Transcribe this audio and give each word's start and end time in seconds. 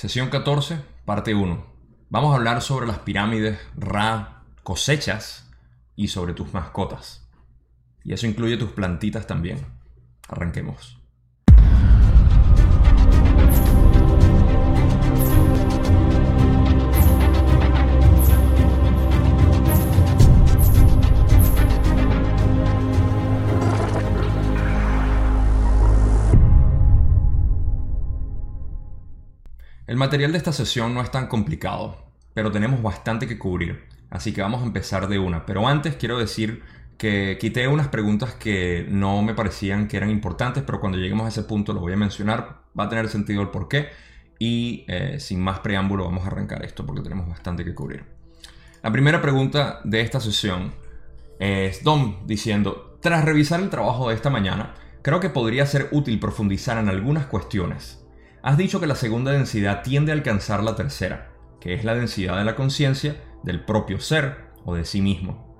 Sesión 0.00 0.30
14, 0.30 0.80
parte 1.04 1.34
1. 1.34 1.62
Vamos 2.08 2.32
a 2.32 2.36
hablar 2.36 2.62
sobre 2.62 2.86
las 2.86 3.00
pirámides, 3.00 3.58
Ra, 3.76 4.44
cosechas 4.62 5.50
y 5.94 6.08
sobre 6.08 6.32
tus 6.32 6.54
mascotas. 6.54 7.28
Y 8.02 8.14
eso 8.14 8.26
incluye 8.26 8.56
tus 8.56 8.70
plantitas 8.70 9.26
también. 9.26 9.58
Arranquemos. 10.26 10.99
El 29.90 29.96
material 29.96 30.30
de 30.30 30.38
esta 30.38 30.52
sesión 30.52 30.94
no 30.94 31.02
es 31.02 31.10
tan 31.10 31.26
complicado, 31.26 32.12
pero 32.32 32.52
tenemos 32.52 32.80
bastante 32.80 33.26
que 33.26 33.40
cubrir, 33.40 33.88
así 34.08 34.32
que 34.32 34.40
vamos 34.40 34.62
a 34.62 34.64
empezar 34.64 35.08
de 35.08 35.18
una. 35.18 35.44
Pero 35.46 35.66
antes 35.66 35.96
quiero 35.96 36.16
decir 36.16 36.62
que 36.96 37.38
quité 37.40 37.66
unas 37.66 37.88
preguntas 37.88 38.34
que 38.34 38.86
no 38.88 39.20
me 39.20 39.34
parecían 39.34 39.88
que 39.88 39.96
eran 39.96 40.10
importantes, 40.10 40.62
pero 40.64 40.78
cuando 40.78 40.96
lleguemos 40.96 41.26
a 41.26 41.30
ese 41.30 41.42
punto 41.42 41.72
lo 41.72 41.80
voy 41.80 41.92
a 41.92 41.96
mencionar, 41.96 42.60
va 42.78 42.84
a 42.84 42.88
tener 42.88 43.08
sentido 43.08 43.42
el 43.42 43.48
por 43.48 43.66
qué. 43.66 43.88
Y 44.38 44.84
eh, 44.86 45.18
sin 45.18 45.40
más 45.40 45.58
preámbulo 45.58 46.04
vamos 46.04 46.22
a 46.22 46.28
arrancar 46.28 46.64
esto 46.64 46.86
porque 46.86 47.02
tenemos 47.02 47.28
bastante 47.28 47.64
que 47.64 47.74
cubrir. 47.74 48.04
La 48.84 48.92
primera 48.92 49.20
pregunta 49.20 49.80
de 49.82 50.02
esta 50.02 50.20
sesión 50.20 50.72
es 51.40 51.82
Dom 51.82 52.28
diciendo, 52.28 52.96
tras 53.02 53.24
revisar 53.24 53.58
el 53.58 53.70
trabajo 53.70 54.10
de 54.10 54.14
esta 54.14 54.30
mañana, 54.30 54.72
creo 55.02 55.18
que 55.18 55.30
podría 55.30 55.66
ser 55.66 55.88
útil 55.90 56.20
profundizar 56.20 56.78
en 56.78 56.88
algunas 56.88 57.26
cuestiones 57.26 57.99
Has 58.42 58.56
dicho 58.56 58.80
que 58.80 58.86
la 58.86 58.94
segunda 58.94 59.32
densidad 59.32 59.82
tiende 59.82 60.12
a 60.12 60.14
alcanzar 60.14 60.62
la 60.62 60.74
tercera, 60.74 61.30
que 61.60 61.74
es 61.74 61.84
la 61.84 61.94
densidad 61.94 62.38
de 62.38 62.44
la 62.44 62.56
conciencia 62.56 63.22
del 63.42 63.64
propio 63.64 64.00
ser 64.00 64.50
o 64.64 64.74
de 64.74 64.84
sí 64.84 65.02
mismo. 65.02 65.50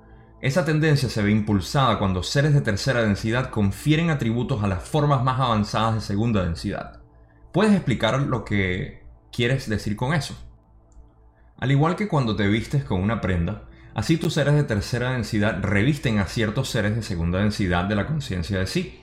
Esa 0.41 0.65
tendencia 0.65 1.07
se 1.07 1.21
ve 1.21 1.29
impulsada 1.29 1.99
cuando 1.99 2.23
seres 2.23 2.55
de 2.55 2.61
tercera 2.61 3.03
densidad 3.03 3.51
confieren 3.51 4.09
atributos 4.09 4.63
a 4.63 4.67
las 4.67 4.83
formas 4.83 5.23
más 5.23 5.39
avanzadas 5.39 5.95
de 5.95 6.01
segunda 6.01 6.43
densidad. 6.43 7.01
¿Puedes 7.51 7.73
explicar 7.73 8.19
lo 8.19 8.43
que 8.43 9.03
quieres 9.31 9.69
decir 9.69 9.95
con 9.95 10.15
eso? 10.15 10.35
Al 11.59 11.69
igual 11.69 11.95
que 11.95 12.07
cuando 12.07 12.35
te 12.35 12.47
vistes 12.47 12.83
con 12.83 12.99
una 12.99 13.21
prenda, 13.21 13.65
así 13.93 14.17
tus 14.17 14.33
seres 14.33 14.55
de 14.55 14.63
tercera 14.63 15.11
densidad 15.11 15.61
revisten 15.61 16.17
a 16.17 16.25
ciertos 16.25 16.69
seres 16.69 16.95
de 16.95 17.03
segunda 17.03 17.37
densidad 17.37 17.85
de 17.85 17.95
la 17.95 18.07
conciencia 18.07 18.57
de 18.57 18.65
sí 18.65 19.00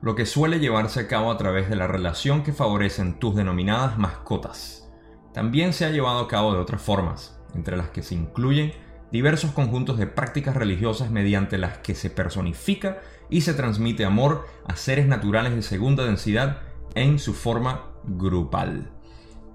lo 0.00 0.14
que 0.14 0.26
suele 0.26 0.60
llevarse 0.60 1.00
a 1.00 1.08
cabo 1.08 1.30
a 1.30 1.38
través 1.38 1.68
de 1.68 1.76
la 1.76 1.86
relación 1.86 2.42
que 2.42 2.52
favorecen 2.52 3.18
tus 3.18 3.34
denominadas 3.34 3.98
mascotas. 3.98 4.88
También 5.32 5.72
se 5.72 5.84
ha 5.84 5.90
llevado 5.90 6.20
a 6.20 6.28
cabo 6.28 6.52
de 6.52 6.60
otras 6.60 6.80
formas, 6.80 7.40
entre 7.54 7.76
las 7.76 7.90
que 7.90 8.02
se 8.02 8.14
incluyen 8.14 8.72
diversos 9.10 9.52
conjuntos 9.52 9.98
de 9.98 10.06
prácticas 10.06 10.54
religiosas 10.54 11.10
mediante 11.10 11.58
las 11.58 11.78
que 11.78 11.94
se 11.94 12.10
personifica 12.10 13.00
y 13.30 13.40
se 13.40 13.54
transmite 13.54 14.04
amor 14.04 14.46
a 14.66 14.76
seres 14.76 15.06
naturales 15.06 15.54
de 15.54 15.62
segunda 15.62 16.04
densidad 16.04 16.58
en 16.94 17.18
su 17.18 17.34
forma 17.34 17.92
grupal. 18.04 18.90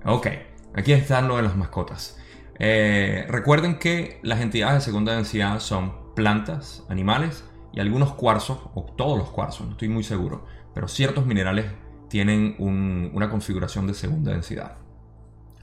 Ok, 0.06 0.28
aquí 0.76 0.94
están 0.94 1.28
lo 1.28 1.38
de 1.38 1.44
las 1.44 1.56
mascotas. 1.56 2.20
Eh, 2.60 3.26
recuerden 3.30 3.80
que 3.80 4.20
las 4.22 4.42
entidades 4.42 4.76
de 4.76 4.82
segunda 4.82 5.16
densidad 5.16 5.60
son 5.60 6.14
plantas, 6.14 6.84
animales, 6.90 7.44
y 7.74 7.80
algunos 7.80 8.14
cuarzos, 8.14 8.60
o 8.76 8.84
todos 8.84 9.18
los 9.18 9.30
cuarzos, 9.30 9.66
no 9.66 9.74
estoy 9.74 9.90
muy 9.90 10.04
seguro, 10.04 10.46
pero 10.74 10.88
ciertos 10.88 11.26
minerales 11.26 11.66
tienen 12.08 12.56
una 12.60 13.30
configuración 13.30 13.88
de 13.88 13.96
segunda 13.96 14.32
densidad. 14.32 14.78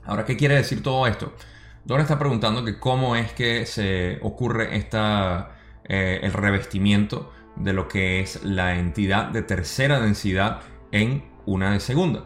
Ahora, 0.05 0.25
¿qué 0.25 0.37
quiere 0.37 0.57
decir 0.57 0.83
todo 0.83 1.07
esto? 1.07 1.33
Don 1.85 2.01
está 2.01 2.19
preguntando 2.19 2.65
que 2.65 2.79
cómo 2.79 3.15
es 3.15 3.33
que 3.33 3.65
se 3.67 4.19
ocurre 4.23 4.77
esta, 4.77 5.53
eh, 5.85 6.21
el 6.23 6.33
revestimiento 6.33 7.33
de 7.57 7.73
lo 7.73 7.87
que 7.87 8.21
es 8.21 8.43
la 8.45 8.79
entidad 8.79 9.29
de 9.29 9.43
tercera 9.43 10.01
densidad 10.01 10.61
en 10.91 11.25
una 11.47 11.73
de 11.73 11.81
segunda. 11.81 12.25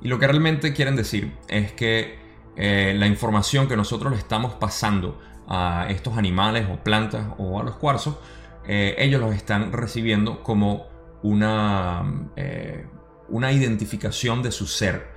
Y 0.00 0.08
lo 0.08 0.18
que 0.18 0.26
realmente 0.26 0.72
quieren 0.72 0.96
decir 0.96 1.34
es 1.48 1.72
que 1.72 2.18
eh, 2.56 2.94
la 2.96 3.06
información 3.06 3.68
que 3.68 3.76
nosotros 3.76 4.12
le 4.12 4.18
estamos 4.18 4.54
pasando 4.54 5.20
a 5.48 5.86
estos 5.90 6.16
animales 6.16 6.66
o 6.70 6.82
plantas 6.82 7.26
o 7.38 7.60
a 7.60 7.62
los 7.62 7.76
cuarzos 7.76 8.16
eh, 8.66 8.94
ellos 8.98 9.20
los 9.20 9.34
están 9.34 9.72
recibiendo 9.72 10.42
como 10.42 10.86
una, 11.22 12.30
eh, 12.36 12.86
una 13.28 13.52
identificación 13.52 14.42
de 14.42 14.52
su 14.52 14.66
ser. 14.66 15.14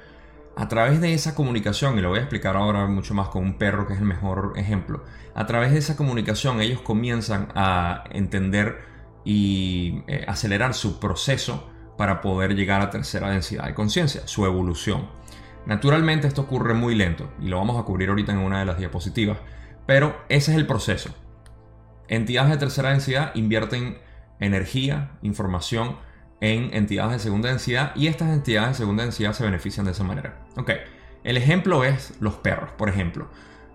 A 0.55 0.67
través 0.67 0.99
de 0.99 1.13
esa 1.13 1.35
comunicación, 1.35 1.97
y 1.97 2.01
lo 2.01 2.09
voy 2.09 2.19
a 2.19 2.23
explicar 2.23 2.57
ahora 2.57 2.85
mucho 2.87 3.13
más 3.13 3.29
con 3.29 3.43
un 3.43 3.57
perro 3.57 3.87
que 3.87 3.93
es 3.93 3.99
el 3.99 4.05
mejor 4.05 4.53
ejemplo, 4.57 5.05
a 5.33 5.45
través 5.45 5.71
de 5.71 5.77
esa 5.77 5.95
comunicación 5.95 6.59
ellos 6.59 6.81
comienzan 6.81 7.47
a 7.55 8.03
entender 8.11 8.79
y 9.23 10.03
eh, 10.07 10.25
acelerar 10.27 10.73
su 10.73 10.99
proceso 10.99 11.69
para 11.97 12.21
poder 12.21 12.55
llegar 12.55 12.81
a 12.81 12.89
tercera 12.89 13.29
densidad 13.29 13.65
de 13.65 13.73
conciencia, 13.73 14.27
su 14.27 14.45
evolución. 14.45 15.07
Naturalmente 15.65 16.27
esto 16.27 16.41
ocurre 16.41 16.73
muy 16.73 16.95
lento 16.95 17.31
y 17.41 17.47
lo 17.47 17.57
vamos 17.57 17.79
a 17.79 17.83
cubrir 17.83 18.09
ahorita 18.09 18.31
en 18.31 18.39
una 18.39 18.59
de 18.59 18.65
las 18.65 18.77
diapositivas, 18.77 19.37
pero 19.85 20.23
ese 20.29 20.51
es 20.51 20.57
el 20.57 20.67
proceso. 20.67 21.13
Entidades 22.09 22.51
de 22.51 22.57
tercera 22.57 22.89
densidad 22.89 23.33
invierten 23.35 23.97
energía, 24.39 25.11
información 25.21 25.97
en 26.41 26.73
entidades 26.73 27.13
de 27.13 27.19
segunda 27.19 27.49
densidad 27.49 27.95
y 27.95 28.07
estas 28.07 28.29
entidades 28.29 28.69
de 28.69 28.75
segunda 28.75 29.03
densidad 29.03 29.33
se 29.33 29.43
benefician 29.43 29.85
de 29.85 29.91
esa 29.91 30.03
manera. 30.03 30.39
Ok, 30.57 30.71
el 31.23 31.37
ejemplo 31.37 31.83
es 31.83 32.13
los 32.19 32.35
perros, 32.35 32.71
por 32.77 32.89
ejemplo. 32.89 33.27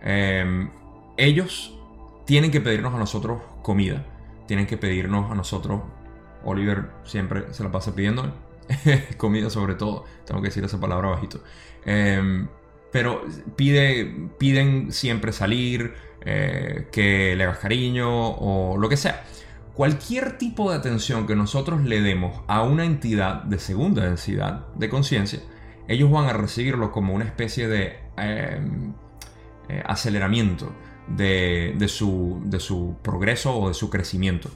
Em, 0.03 0.71
ellos 1.17 1.79
tienen 2.27 2.51
que 2.51 2.61
pedirnos 2.61 2.95
a 2.95 2.99
nosotros 2.99 3.41
comida, 3.63 4.05
tienen 4.47 4.67
que 4.67 4.77
pedirnos 4.77 5.31
a 5.31 5.35
nosotros, 5.35 5.83
Oliver 6.45 6.91
siempre 7.05 7.53
se 7.53 7.63
la 7.63 7.71
pasa 7.71 7.95
pidiendo 7.95 8.35
comida 9.17 9.49
sobre 9.49 9.75
todo, 9.75 10.05
tengo 10.27 10.41
que 10.41 10.49
decir 10.49 10.65
esa 10.65 10.81
palabra 10.81 11.11
bajito. 11.11 11.41
Em, 11.85 12.49
pero 12.91 13.23
pide, 13.57 14.31
piden 14.39 14.93
siempre 14.93 15.33
salir, 15.33 15.95
eh, 16.25 16.89
que 16.93 17.35
le 17.37 17.45
hagas 17.45 17.59
cariño 17.59 18.09
o 18.09 18.77
lo 18.79 18.89
que 18.89 18.97
sea. 18.97 19.25
Cualquier 19.75 20.39
tipo 20.39 20.71
de 20.71 20.77
atención 20.77 21.27
que 21.27 21.35
nosotros 21.35 21.83
le 21.83 22.01
demos 22.01 22.43
a 22.47 22.63
una 22.63 22.85
entidad 22.85 23.43
de 23.43 23.59
segunda 23.59 24.05
densidad 24.05 24.67
de 24.77 24.89
conciencia, 24.89 25.41
ellos 25.89 26.11
van 26.11 26.27
a 26.27 26.33
recibirlo 26.33 26.93
como 26.93 27.13
una 27.13 27.25
especie 27.25 27.67
de 27.69 27.99
em, 28.17 28.93
eh, 29.69 29.83
aceleramiento 29.85 30.73
de, 31.09 31.75
su, 31.89 32.41
de 32.45 32.61
su 32.61 32.97
progreso 33.03 33.57
o 33.59 33.69
de 33.69 33.75
su 33.75 33.91
crecimiento. 33.91 34.51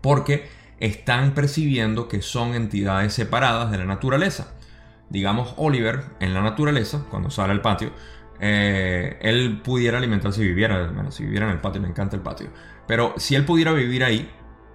Porque 0.00 0.48
están 0.80 1.34
percibiendo 1.34 2.08
que 2.08 2.22
son 2.22 2.54
entidades 2.54 3.14
separadas 3.14 3.70
de 3.70 3.78
la 3.78 3.84
naturaleza. 3.84 4.54
Digamos, 5.08 5.54
Oliver 5.56 6.04
en 6.20 6.34
la 6.34 6.42
naturaleza, 6.42 7.04
cuando 7.10 7.30
sale 7.30 7.52
al 7.52 7.62
patio, 7.62 7.92
eh, 8.40 9.18
él 9.20 9.60
pudiera 9.62 9.98
alimentarse 9.98 10.40
si 10.40 10.46
viviera, 10.46 11.10
si 11.10 11.24
viviera 11.24 11.46
en 11.46 11.52
el 11.52 11.60
patio, 11.60 11.80
me 11.80 11.88
encanta 11.88 12.16
el 12.16 12.22
patio, 12.22 12.50
pero 12.86 13.14
si 13.16 13.34
él 13.34 13.44
pudiera 13.44 13.72
vivir 13.72 14.04
ahí, 14.04 14.30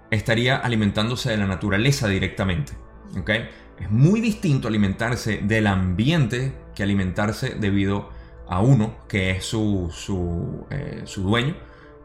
estaría 0.09 0.57
alimentándose 0.57 1.31
de 1.31 1.37
la 1.37 1.47
naturaleza 1.47 2.07
directamente. 2.07 2.73
¿okay? 3.19 3.49
Es 3.79 3.89
muy 3.89 4.21
distinto 4.21 4.67
alimentarse 4.67 5.41
del 5.43 5.67
ambiente 5.67 6.53
que 6.75 6.83
alimentarse 6.83 7.55
debido 7.55 8.09
a 8.47 8.59
uno, 8.59 8.95
que 9.07 9.31
es 9.31 9.45
su, 9.45 9.89
su, 9.93 10.65
eh, 10.69 11.01
su 11.05 11.23
dueño 11.23 11.55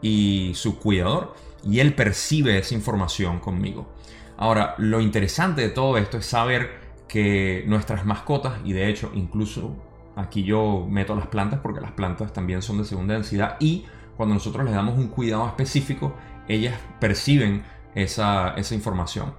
y 0.00 0.52
su 0.54 0.78
cuidador, 0.78 1.34
y 1.64 1.80
él 1.80 1.94
percibe 1.94 2.58
esa 2.58 2.74
información 2.74 3.40
conmigo. 3.40 3.92
Ahora, 4.36 4.74
lo 4.78 5.00
interesante 5.00 5.62
de 5.62 5.70
todo 5.70 5.98
esto 5.98 6.18
es 6.18 6.26
saber 6.26 6.86
que 7.08 7.64
nuestras 7.66 8.04
mascotas, 8.04 8.60
y 8.64 8.72
de 8.72 8.88
hecho 8.88 9.10
incluso 9.14 9.76
Aquí 10.16 10.42
yo 10.42 10.86
meto 10.88 11.14
las 11.14 11.26
plantas 11.26 11.60
porque 11.60 11.80
las 11.80 11.92
plantas 11.92 12.32
también 12.32 12.62
son 12.62 12.78
de 12.78 12.84
segunda 12.84 13.14
densidad 13.14 13.56
y 13.60 13.84
cuando 14.16 14.34
nosotros 14.34 14.64
les 14.64 14.74
damos 14.74 14.96
un 14.96 15.08
cuidado 15.08 15.46
específico, 15.46 16.16
ellas 16.48 16.74
perciben 16.98 17.62
esa, 17.94 18.54
información. 18.72 19.34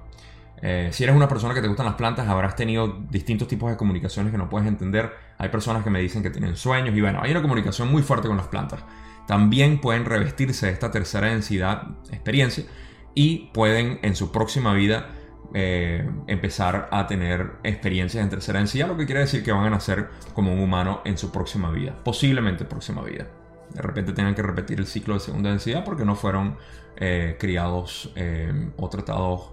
Eh, 0.61 0.89
si 0.91 1.03
eres 1.03 1.15
una 1.15 1.27
persona 1.27 1.53
que 1.53 1.61
te 1.61 1.67
gustan 1.67 1.87
las 1.87 1.95
plantas, 1.95 2.27
habrás 2.27 2.55
tenido 2.55 2.99
distintos 3.09 3.47
tipos 3.47 3.71
de 3.71 3.77
comunicaciones 3.77 4.31
que 4.31 4.37
no 4.37 4.49
puedes 4.49 4.67
entender. 4.67 5.11
Hay 5.39 5.49
personas 5.49 5.83
que 5.83 5.89
me 5.89 5.99
dicen 5.99 6.21
que 6.21 6.29
tienen 6.29 6.55
sueños 6.55 6.95
y 6.95 7.01
bueno, 7.01 7.21
hay 7.21 7.31
una 7.31 7.41
comunicación 7.41 7.91
muy 7.91 8.03
fuerte 8.03 8.27
con 8.27 8.37
las 8.37 8.47
plantas. 8.47 8.79
También 9.25 9.81
pueden 9.81 10.05
revestirse 10.05 10.67
de 10.67 10.73
esta 10.73 10.91
tercera 10.91 11.27
densidad 11.27 11.87
experiencia 12.11 12.65
y 13.13 13.49
pueden 13.51 13.99
en 14.03 14.15
su 14.15 14.31
próxima 14.31 14.73
vida 14.73 15.09
eh, 15.53 16.09
empezar 16.27 16.89
a 16.91 17.07
tener 17.07 17.53
experiencias 17.63 18.23
en 18.23 18.29
tercera 18.29 18.59
densidad, 18.59 18.87
lo 18.87 18.97
que 18.97 19.05
quiere 19.05 19.21
decir 19.21 19.43
que 19.43 19.51
van 19.51 19.65
a 19.65 19.69
nacer 19.69 20.09
como 20.33 20.53
un 20.53 20.59
humano 20.59 21.01
en 21.05 21.17
su 21.17 21.31
próxima 21.31 21.71
vida, 21.71 21.95
posiblemente 22.03 22.65
próxima 22.65 23.01
vida. 23.01 23.27
De 23.73 23.81
repente 23.81 24.13
tengan 24.13 24.35
que 24.35 24.41
repetir 24.41 24.79
el 24.79 24.87
ciclo 24.87 25.13
de 25.13 25.19
segunda 25.19 25.49
densidad 25.49 25.83
porque 25.83 26.05
no 26.05 26.15
fueron 26.15 26.57
eh, 26.97 27.35
criados 27.39 28.11
eh, 28.15 28.71
o 28.77 28.89
tratados 28.89 29.51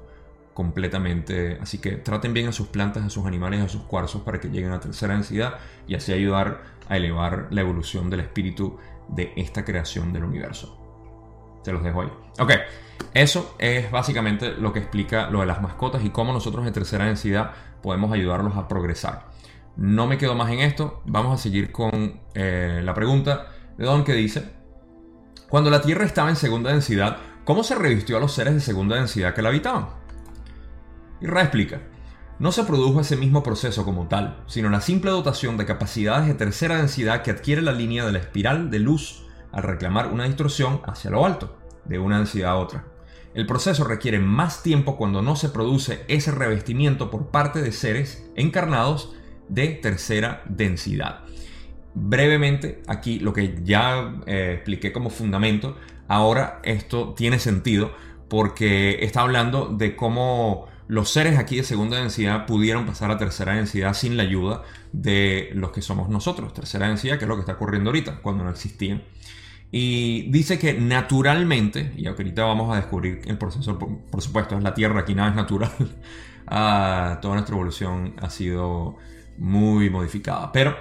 completamente. 0.53 1.59
Así 1.61 1.79
que 1.79 1.93
traten 1.97 2.33
bien 2.33 2.49
a 2.49 2.53
sus 2.53 2.69
plantas, 2.69 3.05
a 3.05 3.11
sus 3.11 3.27
animales, 3.27 3.61
a 3.61 3.69
sus 3.69 3.83
cuarzos 3.83 4.23
para 4.23 4.41
que 4.41 4.49
lleguen 4.49 4.73
a 4.73 4.81
tercera 4.81 5.15
densidad 5.15 5.59
y 5.87 5.95
así 5.95 6.13
ayudar 6.13 6.63
a 6.89 6.97
elevar 6.97 7.49
la 7.51 7.61
evolución 7.61 8.09
del 8.11 8.21
espíritu 8.21 8.79
de 9.09 9.33
esta 9.37 9.65
creación 9.65 10.13
del 10.13 10.25
universo. 10.25 10.84
Se 11.65 11.73
los 11.73 11.83
dejo 11.83 12.03
ahí. 12.03 12.13
Ok, 12.39 12.53
eso 13.15 13.57
es 13.59 13.91
básicamente 13.91 14.53
lo 14.53 14.73
que 14.73 14.81
explica 14.81 15.31
lo 15.31 15.41
de 15.41 15.47
las 15.47 15.63
mascotas 15.63 16.05
y 16.05 16.11
cómo 16.11 16.33
nosotros 16.33 16.67
en 16.67 16.73
tercera 16.73 17.07
densidad 17.07 17.53
podemos 17.83 18.13
ayudarlos 18.13 18.57
a 18.57 18.69
progresar. 18.69 19.29
No 19.77 20.07
me 20.07 20.19
quedo 20.19 20.35
más 20.35 20.51
en 20.53 20.61
esto, 20.61 21.03
vamos 21.05 21.39
a 21.39 21.43
seguir 21.43 21.73
con 21.73 22.21
eh, 22.35 22.81
la 22.85 22.95
pregunta 22.95 23.49
de 23.77 23.85
Don 23.85 24.05
que 24.05 24.13
dice, 24.13 24.53
cuando 25.49 25.71
la 25.71 25.81
Tierra 25.81 26.05
estaba 26.05 26.31
en 26.31 26.37
segunda 26.37 26.71
densidad, 26.71 27.17
¿cómo 27.45 27.65
se 27.65 27.75
revistió 27.75 28.17
a 28.17 28.21
los 28.21 28.33
seres 28.33 28.55
de 28.55 28.61
segunda 28.61 28.97
densidad 28.97 29.35
que 29.35 29.43
la 29.43 29.49
habitaban? 29.49 29.89
Y 31.21 31.27
Ra 31.27 31.43
explica, 31.43 31.81
no 32.39 32.53
se 32.53 32.65
produjo 32.65 33.01
ese 33.01 33.17
mismo 33.17 33.43
proceso 33.43 33.85
como 33.85 34.07
tal, 34.07 34.43
sino 34.47 34.69
la 34.69 34.81
simple 34.81 35.11
dotación 35.11 35.57
de 35.57 35.67
capacidades 35.67 36.27
de 36.27 36.35
tercera 36.35 36.77
densidad 36.77 37.23
que 37.23 37.31
adquiere 37.31 37.63
la 37.63 37.73
línea 37.73 38.05
de 38.05 38.13
la 38.13 38.19
espiral 38.19 38.71
de 38.71 38.81
luz 38.81 39.24
al 39.55 39.63
reclamar 39.63 40.09
una 40.13 40.25
distorsión 40.25 40.81
hacia 40.85 41.11
lo 41.11 41.25
alto, 41.25 41.57
de 41.85 41.99
una 41.99 42.19
densidad 42.19 42.51
a 42.51 42.57
otra. 42.57 42.85
El 43.35 43.47
proceso 43.47 43.85
requiere 43.85 44.19
más 44.19 44.63
tiempo 44.63 44.97
cuando 44.97 45.23
no 45.23 45.37
se 45.37 45.49
produce 45.49 46.05
ese 46.09 46.31
revestimiento 46.31 47.11
por 47.11 47.29
parte 47.29 47.63
de 47.63 47.73
seres 47.73 48.29
encarnados 48.37 49.15
de 49.49 49.69
tercera 49.69 50.43
densidad. 50.47 51.21
Brevemente, 51.95 52.83
aquí 52.87 53.21
lo 53.21 53.33
que 53.33 53.61
ya 53.63 54.17
eh, 54.27 54.55
expliqué 54.57 54.93
como 54.93 55.11
fundamento, 55.11 55.77
ahora 56.09 56.61
esto 56.65 57.15
tiene 57.15 57.39
sentido 57.39 57.93
porque 58.29 59.05
está 59.05 59.21
hablando 59.21 59.67
de 59.67 59.95
cómo 59.95 60.67
los 60.87 61.11
seres 61.11 61.39
aquí 61.39 61.57
de 61.57 61.63
segunda 61.63 61.99
densidad 61.99 62.47
pudieron 62.47 62.85
pasar 62.87 63.11
a 63.11 63.17
tercera 63.17 63.55
densidad 63.55 63.95
sin 63.95 64.17
la 64.17 64.25
ayuda 64.25 64.63
de 64.93 65.51
los 65.55 65.71
que 65.71 65.83
somos 65.83 66.09
nosotros. 66.09 66.53
Tercera 66.53 66.89
densidad, 66.89 67.19
que 67.19 67.25
es 67.25 67.29
lo 67.29 67.37
que 67.37 67.41
está 67.41 67.53
ocurriendo 67.55 67.91
ahorita, 67.91 68.21
cuando 68.23 68.45
no 68.45 68.51
existían. 68.51 69.03
Y 69.77 70.31
dice 70.31 70.57
que 70.57 70.75
naturalmente, 70.75 71.91
y 71.97 72.07
ahorita 72.07 72.45
vamos 72.45 72.73
a 72.73 72.77
descubrir 72.77 73.23
el 73.27 73.37
proceso, 73.37 73.77
por, 73.77 74.23
supuesto, 74.23 74.57
es 74.57 74.63
la 74.63 74.73
Tierra, 74.73 75.01
aquí 75.01 75.17
nada 75.17 75.31
es 75.31 75.35
natural. 75.35 75.73
Ah, 76.47 77.21
toda 77.23 77.35
nuestra 77.35 77.55
evolución 77.55 78.13
ha 78.21 78.29
sido 78.29 78.97
muy 79.39 79.89
modificada. 79.89 80.53
Pero 80.53 80.77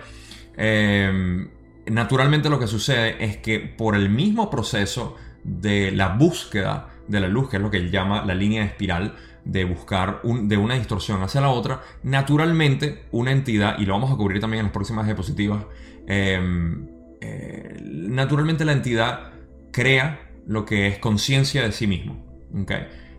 em, 0.57 1.47
naturalmente 1.85 2.49
lo 2.49 2.59
que 2.59 2.67
sucede 2.67 3.23
es 3.23 3.37
que 3.37 3.61
por 3.61 3.95
el 3.95 4.09
mismo 4.09 4.49
proceso 4.49 5.15
de 5.45 5.91
la 5.91 6.09
búsqueda 6.09 6.89
de 7.07 7.21
la 7.21 7.29
luz, 7.29 7.49
que 7.49 7.55
es 7.55 7.63
lo 7.63 7.71
que 7.71 7.77
él 7.77 7.91
llama 7.91 8.25
la 8.25 8.35
línea 8.35 8.65
espiral, 8.65 9.15
de 9.45 9.63
buscar 9.63 10.21
de 10.21 10.57
una 10.57 10.75
distorsión 10.75 11.23
hacia 11.23 11.39
la 11.39 11.49
otra, 11.49 11.81
naturalmente 12.03 13.05
una 13.11 13.31
entidad, 13.31 13.79
y 13.79 13.85
lo 13.85 13.93
vamos 13.93 14.11
a 14.11 14.17
cubrir 14.17 14.41
también 14.41 14.59
en 14.59 14.65
las 14.65 14.73
próximas 14.73 15.05
diapositivas, 15.05 15.63
em, 16.07 16.92
eh, 17.25 17.79
naturalmente 17.81 18.65
la 18.65 18.73
entidad 18.73 19.31
crea 19.71 20.29
lo 20.45 20.65
que 20.65 20.87
es 20.87 20.99
conciencia 20.99 21.63
de 21.63 21.71
sí 21.71 21.87
mismo. 21.87 22.21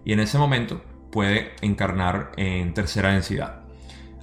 Y 0.05 0.12
en 0.12 0.21
ese 0.21 0.37
momento 0.37 0.83
puede 1.11 1.53
encarnar 1.62 2.33
en 2.37 2.75
tercera 2.75 3.12
densidad. 3.12 3.62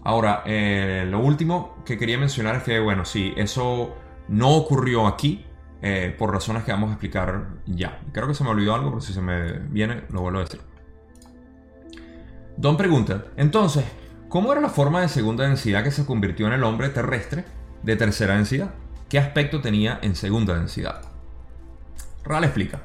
Ahora, 0.04 0.44
eh, 0.46 1.06
lo 1.10 1.20
último 1.20 1.84
que 1.84 1.98
quería 1.98 2.18
mencionar 2.18 2.58
es 2.58 2.64
que, 2.64 2.80
bueno, 2.80 3.06
sí, 3.06 3.34
eso 3.38 3.96
no 4.28 4.52
ocurrió 4.52 5.08
aquí, 5.08 5.46
eh, 5.82 6.16
por 6.16 6.32
razones 6.32 6.64
que 6.64 6.72
vamos 6.72 6.90
a 6.90 6.94
explicar 6.94 7.48
ya. 7.66 8.02
Creo 8.12 8.28
que 8.28 8.36
se 8.36 8.44
me 8.44 8.52
olvidó 8.52 8.76
algo, 8.76 8.90
pero 8.90 9.02
si 9.02 9.14
se 9.14 9.22
me 9.22 9.60
viene, 9.70 10.04
lo 10.10 10.22
vuelvo 10.22 10.40
a 10.40 10.44
decir. 10.44 10.62
Don 12.56 12.78
pregunta, 12.78 13.26
entonces, 13.36 13.84
¿cómo 14.30 14.52
era 14.52 14.62
la 14.62 14.70
forma 14.70 15.02
de 15.02 15.08
segunda 15.08 15.48
densidad 15.48 15.84
que 15.84 15.90
se 15.90 16.06
convirtió 16.06 16.46
en 16.46 16.54
el 16.54 16.64
hombre 16.64 16.90
terrestre 16.90 17.46
de 17.82 17.96
tercera 17.96 18.36
densidad? 18.36 18.76
¿Qué 19.12 19.20
aspecto 19.20 19.60
tenía 19.60 20.00
en 20.04 20.16
segunda 20.16 20.58
densidad? 20.58 21.02
Ral 22.24 22.46
explica. 22.46 22.84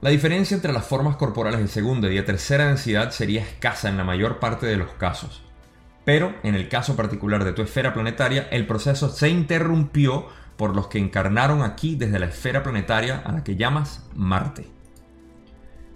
La 0.00 0.08
diferencia 0.08 0.54
entre 0.54 0.72
las 0.72 0.86
formas 0.86 1.16
corporales 1.16 1.60
de 1.60 1.68
segunda 1.68 2.08
y 2.08 2.14
de 2.14 2.22
tercera 2.22 2.68
densidad 2.68 3.10
sería 3.10 3.42
escasa 3.42 3.90
en 3.90 3.98
la 3.98 4.04
mayor 4.04 4.38
parte 4.38 4.64
de 4.64 4.78
los 4.78 4.88
casos. 4.92 5.42
Pero 6.06 6.34
en 6.44 6.54
el 6.54 6.70
caso 6.70 6.96
particular 6.96 7.44
de 7.44 7.52
tu 7.52 7.60
esfera 7.60 7.92
planetaria, 7.92 8.48
el 8.50 8.66
proceso 8.66 9.10
se 9.10 9.28
interrumpió 9.28 10.28
por 10.56 10.74
los 10.74 10.86
que 10.86 10.98
encarnaron 10.98 11.60
aquí 11.60 11.94
desde 11.94 12.20
la 12.20 12.28
esfera 12.28 12.62
planetaria 12.62 13.18
a 13.22 13.32
la 13.32 13.44
que 13.44 13.56
llamas 13.56 14.08
Marte. 14.14 14.66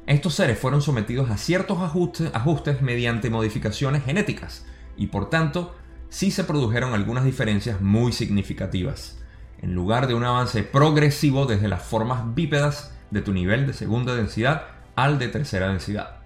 Estos 0.07 0.35
seres 0.35 0.59
fueron 0.59 0.83
sometidos 0.83 1.31
a 1.31 1.39
ciertos 1.39 1.79
ajustes, 1.81 2.83
mediante 2.83 3.31
modificaciones 3.31 4.05
genéticas 4.05 4.67
y 4.95 5.07
por 5.07 5.31
tanto 5.31 5.75
sí 6.11 6.31
se 6.31 6.45
produjeron 6.45 6.93
algunas 6.93 7.25
diferencias 7.25 7.81
muy 7.81 8.13
significativas. 8.13 9.22
En 9.63 9.75
lugar 9.75 10.09
de 10.09 10.15
un 10.15 10.25
avance 10.25 10.65
progresivo 10.65 11.47
desde 11.47 11.69
las 11.69 11.83
formas 11.83 12.35
bípedas 12.35 12.93
de 13.11 13.23
tu 13.23 13.33
nivel 13.33 13.67
de 13.67 13.73
segunda 13.73 14.15
densidad 14.15 14.65
al 14.97 15.19
de 15.19 15.29
tercera 15.29 15.69
densidad. 15.69 16.17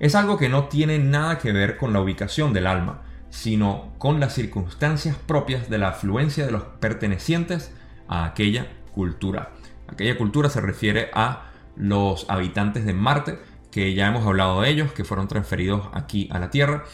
Es 0.00 0.16
algo 0.16 0.36
que 0.36 0.48
no 0.48 0.64
tiene 0.64 0.98
nada 0.98 1.38
que 1.38 1.52
ver 1.52 1.76
con 1.76 1.92
la 1.92 2.00
ubicación 2.00 2.52
del 2.52 2.66
alma, 2.66 3.02
sino 3.30 3.92
con 3.98 4.18
las 4.18 4.34
circunstancias 4.34 5.16
propias 5.16 5.70
de 5.70 5.78
la 5.78 5.90
afluencia 5.90 6.44
de 6.44 6.50
los 6.50 6.64
pertenecientes 6.64 7.72
a 8.08 8.24
aquella 8.24 8.66
cultura. 8.92 9.52
Aquella 9.86 10.18
cultura 10.18 10.50
se 10.50 10.60
refiere 10.60 11.08
a 11.14 11.50
los 11.76 12.28
habitantes 12.28 12.84
de 12.84 12.94
Marte, 12.94 13.38
que 13.70 13.94
ya 13.94 14.08
hemos 14.08 14.26
hablado 14.26 14.60
de 14.60 14.70
ellos, 14.70 14.92
que 14.92 15.04
fueron 15.04 15.28
transferidos 15.28 15.88
aquí 15.92 16.28
a 16.32 16.38
la 16.38 16.50
Tierra. 16.50 16.84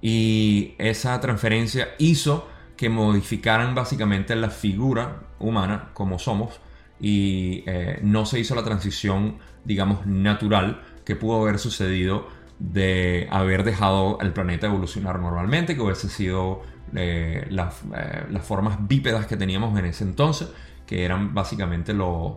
Y 0.00 0.74
esa 0.78 1.20
transferencia 1.20 1.88
hizo 1.98 2.48
que 2.82 2.88
modificaran 2.88 3.76
básicamente 3.76 4.34
la 4.34 4.50
figura 4.50 5.20
humana 5.38 5.90
como 5.94 6.18
somos 6.18 6.58
y 6.98 7.62
eh, 7.64 8.00
no 8.02 8.26
se 8.26 8.40
hizo 8.40 8.56
la 8.56 8.64
transición, 8.64 9.38
digamos, 9.64 10.04
natural 10.04 10.82
que 11.04 11.14
pudo 11.14 11.42
haber 11.42 11.60
sucedido 11.60 12.26
de 12.58 13.28
haber 13.30 13.62
dejado 13.62 14.18
el 14.20 14.32
planeta 14.32 14.66
evolucionar 14.66 15.20
normalmente, 15.20 15.76
que 15.76 15.80
hubiese 15.80 16.08
sido 16.08 16.62
eh, 16.96 17.46
las, 17.50 17.82
eh, 17.94 18.24
las, 18.28 18.44
formas 18.44 18.76
bípedas 18.80 19.26
que 19.26 19.36
teníamos 19.36 19.78
en 19.78 19.84
ese 19.84 20.02
entonces, 20.02 20.48
que 20.84 21.04
eran 21.04 21.34
básicamente 21.34 21.94
los 21.94 22.32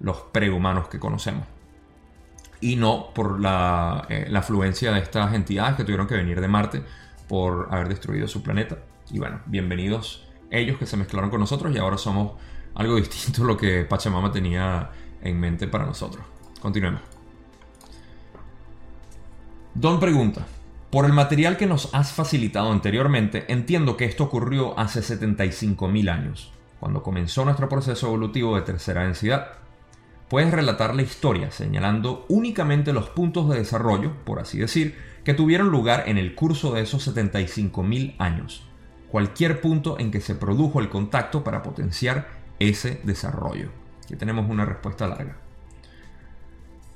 los 0.00 0.16
prehumanos 0.32 0.88
que 0.88 0.98
conocemos. 0.98 1.44
Y 2.60 2.74
no 2.74 3.10
por 3.14 3.38
la, 3.38 4.04
la, 4.08 4.38
afluencia 4.40 4.90
de 4.90 4.98
estas 4.98 5.32
entidades 5.32 5.76
que 5.76 5.84
tuvieron 5.84 6.08
que 6.08 6.16
venir 6.16 6.40
de 6.40 6.48
Marte 6.48 6.82
por 7.28 7.68
haber 7.70 7.88
destruido 7.88 8.26
su 8.26 8.42
planeta. 8.42 8.78
Y 9.10 9.18
bueno, 9.18 9.40
bienvenidos 9.46 10.24
ellos 10.50 10.78
que 10.78 10.86
se 10.86 10.96
mezclaron 10.96 11.30
con 11.30 11.40
nosotros 11.40 11.74
y 11.74 11.78
ahora 11.78 11.98
somos 11.98 12.32
algo 12.74 12.96
distinto 12.96 13.42
a 13.42 13.46
lo 13.46 13.56
que 13.56 13.84
Pachamama 13.84 14.32
tenía 14.32 14.90
en 15.22 15.40
mente 15.40 15.66
para 15.68 15.86
nosotros. 15.86 16.24
Continuemos. 16.60 17.02
Don 19.74 20.00
pregunta, 20.00 20.46
por 20.90 21.04
el 21.04 21.12
material 21.12 21.56
que 21.56 21.66
nos 21.66 21.94
has 21.94 22.12
facilitado 22.12 22.72
anteriormente, 22.72 23.44
entiendo 23.48 23.96
que 23.96 24.06
esto 24.06 24.24
ocurrió 24.24 24.78
hace 24.78 25.00
75.000 25.00 26.10
años, 26.10 26.52
cuando 26.80 27.02
comenzó 27.02 27.44
nuestro 27.44 27.68
proceso 27.68 28.08
evolutivo 28.08 28.56
de 28.56 28.62
tercera 28.62 29.04
densidad. 29.04 29.52
Puedes 30.28 30.50
relatar 30.50 30.94
la 30.94 31.02
historia 31.02 31.50
señalando 31.50 32.26
únicamente 32.28 32.92
los 32.92 33.08
puntos 33.08 33.48
de 33.48 33.58
desarrollo, 33.58 34.12
por 34.24 34.40
así 34.40 34.58
decir, 34.58 34.98
que 35.24 35.32
tuvieron 35.32 35.70
lugar 35.70 36.04
en 36.06 36.18
el 36.18 36.34
curso 36.34 36.72
de 36.72 36.82
esos 36.82 37.06
75.000 37.14 38.14
años. 38.18 38.68
Cualquier 39.10 39.60
punto 39.60 39.98
en 39.98 40.10
que 40.10 40.20
se 40.20 40.34
produjo 40.34 40.80
el 40.80 40.88
contacto 40.88 41.42
para 41.44 41.62
potenciar 41.62 42.28
ese 42.58 43.00
desarrollo. 43.04 43.70
Aquí 44.04 44.16
tenemos 44.16 44.48
una 44.50 44.64
respuesta 44.64 45.06
larga. 45.06 45.36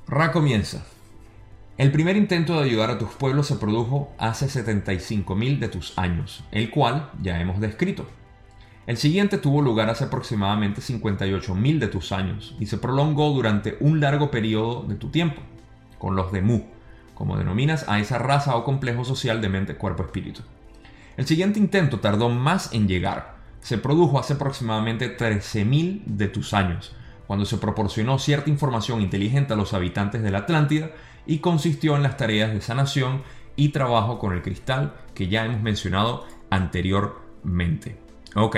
Ra 0.07 0.31
comienza. 0.31 0.85
El 1.77 1.91
primer 1.91 2.15
intento 2.17 2.53
de 2.53 2.65
ayudar 2.65 2.91
a 2.91 2.99
tus 2.99 3.09
pueblos 3.09 3.47
se 3.47 3.55
produjo 3.55 4.13
hace 4.19 4.45
75.000 4.45 5.57
de 5.57 5.69
tus 5.69 5.97
años, 5.97 6.43
el 6.51 6.69
cual 6.69 7.09
ya 7.21 7.39
hemos 7.39 7.59
descrito. 7.59 8.05
El 8.85 8.97
siguiente 8.97 9.37
tuvo 9.39 9.61
lugar 9.61 9.89
hace 9.89 10.03
aproximadamente 10.03 10.81
58.000 10.81 11.79
de 11.79 11.87
tus 11.87 12.11
años 12.11 12.55
y 12.59 12.67
se 12.67 12.77
prolongó 12.77 13.31
durante 13.31 13.77
un 13.79 13.99
largo 14.01 14.29
periodo 14.29 14.83
de 14.83 14.95
tu 14.95 15.09
tiempo, 15.09 15.41
con 15.97 16.15
los 16.15 16.31
de 16.31 16.41
Mu, 16.41 16.63
como 17.15 17.37
denominas 17.37 17.87
a 17.87 17.99
esa 17.99 18.19
raza 18.19 18.55
o 18.55 18.63
complejo 18.63 19.03
social 19.03 19.41
de 19.41 19.49
mente, 19.49 19.75
cuerpo, 19.75 20.03
espíritu. 20.03 20.41
El 21.15 21.27
siguiente 21.27 21.59
intento 21.59 21.99
tardó 21.99 22.29
más 22.29 22.73
en 22.73 22.87
llegar. 22.87 23.35
Se 23.61 23.77
produjo 23.77 24.19
hace 24.19 24.33
aproximadamente 24.33 25.15
13.000 25.15 26.03
de 26.05 26.27
tus 26.27 26.53
años, 26.53 26.95
cuando 27.27 27.45
se 27.45 27.57
proporcionó 27.57 28.17
cierta 28.19 28.49
información 28.49 29.01
inteligente 29.01 29.53
a 29.53 29.55
los 29.55 29.73
habitantes 29.73 30.23
de 30.23 30.31
la 30.31 30.39
Atlántida 30.39 30.91
y 31.25 31.37
consistió 31.37 31.95
en 31.95 32.03
las 32.03 32.17
tareas 32.17 32.51
de 32.51 32.61
sanación 32.61 33.21
y 33.55 33.69
trabajo 33.69 34.17
con 34.19 34.33
el 34.33 34.41
cristal 34.41 34.95
que 35.13 35.27
ya 35.27 35.45
hemos 35.45 35.61
mencionado 35.61 36.25
anteriormente. 36.49 37.97
Ok, 38.35 38.57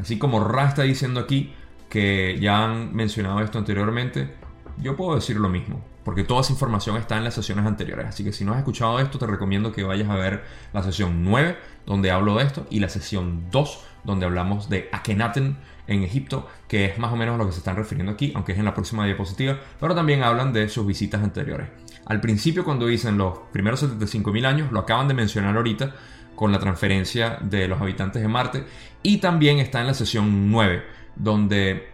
así 0.00 0.18
como 0.18 0.42
Ra 0.42 0.68
está 0.68 0.82
diciendo 0.82 1.20
aquí 1.20 1.52
que 1.90 2.38
ya 2.40 2.64
han 2.64 2.94
mencionado 2.94 3.40
esto 3.40 3.58
anteriormente, 3.58 4.34
yo 4.78 4.96
puedo 4.96 5.14
decir 5.14 5.36
lo 5.36 5.48
mismo, 5.48 5.84
porque 6.04 6.24
toda 6.24 6.42
esa 6.42 6.52
información 6.52 6.96
está 6.96 7.16
en 7.16 7.24
las 7.24 7.34
sesiones 7.34 7.66
anteriores. 7.66 8.06
Así 8.06 8.22
que 8.22 8.32
si 8.32 8.44
no 8.44 8.52
has 8.52 8.58
escuchado 8.58 8.98
esto, 9.00 9.18
te 9.18 9.26
recomiendo 9.26 9.72
que 9.72 9.82
vayas 9.82 10.08
a 10.08 10.16
ver 10.16 10.44
la 10.72 10.82
sesión 10.82 11.24
9, 11.24 11.56
donde 11.86 12.10
hablo 12.10 12.36
de 12.36 12.44
esto, 12.44 12.66
y 12.70 12.80
la 12.80 12.88
sesión 12.88 13.50
2, 13.50 13.84
donde 14.04 14.26
hablamos 14.26 14.68
de 14.68 14.88
Akhenaten 14.92 15.56
en 15.86 16.02
Egipto, 16.02 16.48
que 16.68 16.86
es 16.86 16.98
más 16.98 17.12
o 17.12 17.16
menos 17.16 17.34
a 17.34 17.38
lo 17.38 17.46
que 17.46 17.52
se 17.52 17.58
están 17.58 17.76
refiriendo 17.76 18.12
aquí, 18.12 18.32
aunque 18.34 18.52
es 18.52 18.58
en 18.58 18.64
la 18.64 18.74
próxima 18.74 19.04
diapositiva, 19.06 19.58
pero 19.80 19.94
también 19.94 20.22
hablan 20.22 20.52
de 20.52 20.68
sus 20.68 20.86
visitas 20.86 21.22
anteriores. 21.22 21.68
Al 22.06 22.20
principio, 22.20 22.64
cuando 22.64 22.86
dicen 22.86 23.16
los 23.16 23.38
primeros 23.52 23.82
75.000 23.82 24.46
años, 24.46 24.72
lo 24.72 24.80
acaban 24.80 25.08
de 25.08 25.14
mencionar 25.14 25.56
ahorita 25.56 25.94
con 26.34 26.52
la 26.52 26.58
transferencia 26.58 27.38
de 27.40 27.68
los 27.68 27.80
habitantes 27.80 28.20
de 28.20 28.28
Marte, 28.28 28.64
y 29.02 29.18
también 29.18 29.58
está 29.58 29.80
en 29.80 29.86
la 29.86 29.94
sesión 29.94 30.50
9, 30.50 30.82
donde 31.16 31.88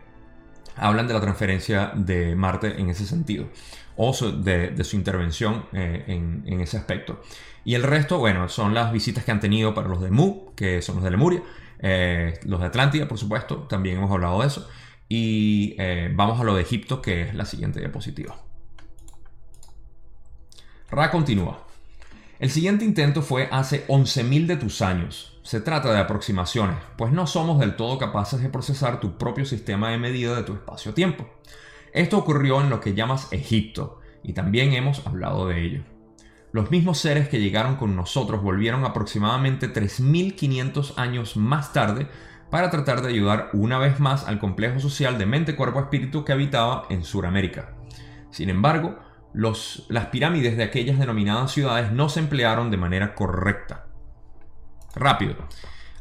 hablan 0.76 1.06
de 1.06 1.14
la 1.14 1.20
transferencia 1.20 1.92
de 1.94 2.34
Marte 2.34 2.80
en 2.80 2.88
ese 2.88 3.06
sentido, 3.06 3.48
o 3.96 4.12
de, 4.12 4.84
su 4.84 4.96
intervención 4.96 5.66
eh, 5.72 6.04
en, 6.06 6.60
ese 6.60 6.76
aspecto. 6.76 7.22
Y 7.64 7.74
el 7.74 7.82
resto, 7.82 8.18
bueno, 8.18 8.48
son 8.48 8.74
las 8.74 8.92
visitas 8.92 9.24
que 9.24 9.30
han 9.30 9.40
tenido 9.40 9.74
para 9.74 9.88
los 9.88 10.00
de 10.00 10.10
Mu, 10.10 10.54
que 10.54 10.80
son 10.82 10.96
los 10.96 11.04
de 11.04 11.10
Lemuria, 11.10 11.42
eh, 11.80 12.38
los 12.44 12.60
de 12.60 12.66
Atlántida, 12.66 13.08
por 13.08 13.18
supuesto, 13.18 13.66
también 13.68 13.98
hemos 13.98 14.10
hablado 14.10 14.40
de 14.40 14.46
eso. 14.46 14.68
Y 15.08 15.74
eh, 15.78 16.10
vamos 16.14 16.40
a 16.40 16.44
lo 16.44 16.54
de 16.54 16.62
Egipto, 16.62 17.02
que 17.02 17.22
es 17.22 17.34
la 17.34 17.44
siguiente 17.44 17.80
diapositiva. 17.80 18.36
Ra 20.90 21.10
continúa. 21.10 21.66
El 22.38 22.50
siguiente 22.50 22.84
intento 22.84 23.20
fue 23.20 23.48
hace 23.50 23.86
11.000 23.88 24.46
de 24.46 24.56
tus 24.56 24.80
años. 24.80 25.38
Se 25.42 25.60
trata 25.60 25.92
de 25.92 25.98
aproximaciones, 25.98 26.76
pues 26.96 27.12
no 27.12 27.26
somos 27.26 27.58
del 27.58 27.76
todo 27.76 27.98
capaces 27.98 28.40
de 28.40 28.48
procesar 28.48 29.00
tu 29.00 29.18
propio 29.18 29.44
sistema 29.44 29.90
de 29.90 29.98
medida 29.98 30.34
de 30.36 30.42
tu 30.42 30.54
espacio-tiempo. 30.54 31.28
Esto 31.92 32.18
ocurrió 32.18 32.60
en 32.60 32.70
lo 32.70 32.80
que 32.80 32.94
llamas 32.94 33.32
Egipto, 33.32 34.00
y 34.22 34.32
también 34.32 34.72
hemos 34.72 35.06
hablado 35.06 35.48
de 35.48 35.64
ello. 35.64 35.82
Los 36.52 36.70
mismos 36.70 36.98
seres 36.98 37.28
que 37.28 37.40
llegaron 37.40 37.76
con 37.76 37.94
nosotros 37.94 38.42
volvieron 38.42 38.84
aproximadamente 38.84 39.72
3.500 39.72 40.94
años 40.96 41.36
más 41.36 41.72
tarde 41.72 42.08
para 42.50 42.70
tratar 42.70 43.02
de 43.02 43.08
ayudar 43.08 43.50
una 43.52 43.78
vez 43.78 44.00
más 44.00 44.26
al 44.26 44.40
complejo 44.40 44.80
social 44.80 45.16
de 45.18 45.26
mente-cuerpo-espíritu 45.26 46.24
que 46.24 46.32
habitaba 46.32 46.86
en 46.90 47.04
Sudamérica. 47.04 47.76
Sin 48.30 48.50
embargo, 48.50 48.98
las 49.32 50.06
pirámides 50.10 50.56
de 50.56 50.64
aquellas 50.64 50.98
denominadas 50.98 51.52
ciudades 51.52 51.92
no 51.92 52.08
se 52.08 52.18
emplearon 52.18 52.72
de 52.72 52.76
manera 52.76 53.14
correcta. 53.14 53.86
Rápido. 54.96 55.36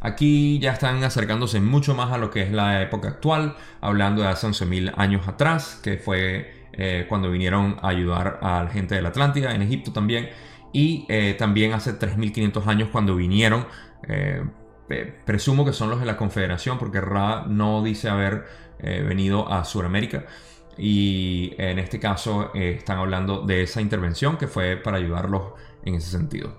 Aquí 0.02 0.60
ya 0.60 0.72
están 0.72 1.04
acercándose 1.04 1.60
mucho 1.60 1.94
más 1.94 2.12
a 2.12 2.18
lo 2.18 2.32
que 2.32 2.42
es 2.42 2.52
la 2.52 2.82
época 2.82 3.10
actual, 3.10 3.56
hablando 3.82 4.22
de 4.22 4.30
hace 4.30 4.48
11.000 4.48 4.94
años 4.96 5.28
atrás, 5.28 5.80
que 5.84 5.98
fue 5.98 6.68
eh, 6.72 7.06
cuando 7.10 7.30
vinieron 7.30 7.78
a 7.82 7.90
ayudar 7.90 8.40
a 8.42 8.64
la 8.64 8.70
gente 8.70 8.96
de 8.96 9.02
la 9.02 9.10
Atlántida, 9.10 9.54
en 9.54 9.62
Egipto 9.62 9.92
también, 9.92 10.30
y 10.72 11.06
eh, 11.10 11.36
también 11.38 11.74
hace 11.74 12.00
3.500 12.00 12.66
años 12.68 12.90
cuando 12.92 13.16
vinieron, 13.16 13.68
eh, 14.08 14.42
presumo 15.26 15.66
que 15.66 15.74
son 15.74 15.90
los 15.90 16.00
de 16.00 16.06
la 16.06 16.16
Confederación, 16.16 16.80
porque 16.80 17.02
Ra 17.02 17.44
no 17.48 17.84
dice 17.84 18.10
haber 18.10 18.70
venido 18.80 19.52
a 19.52 19.66
Sudamérica, 19.66 20.24
y 20.78 21.54
en 21.58 21.78
este 21.78 22.00
caso 22.00 22.54
están 22.56 22.98
hablando 22.98 23.42
de 23.42 23.64
esa 23.64 23.82
intervención 23.82 24.38
que 24.38 24.48
fue 24.48 24.78
para 24.78 24.98
ayudarlos 24.98 25.52
en 25.84 25.96
ese 25.96 26.10
sentido. 26.10 26.56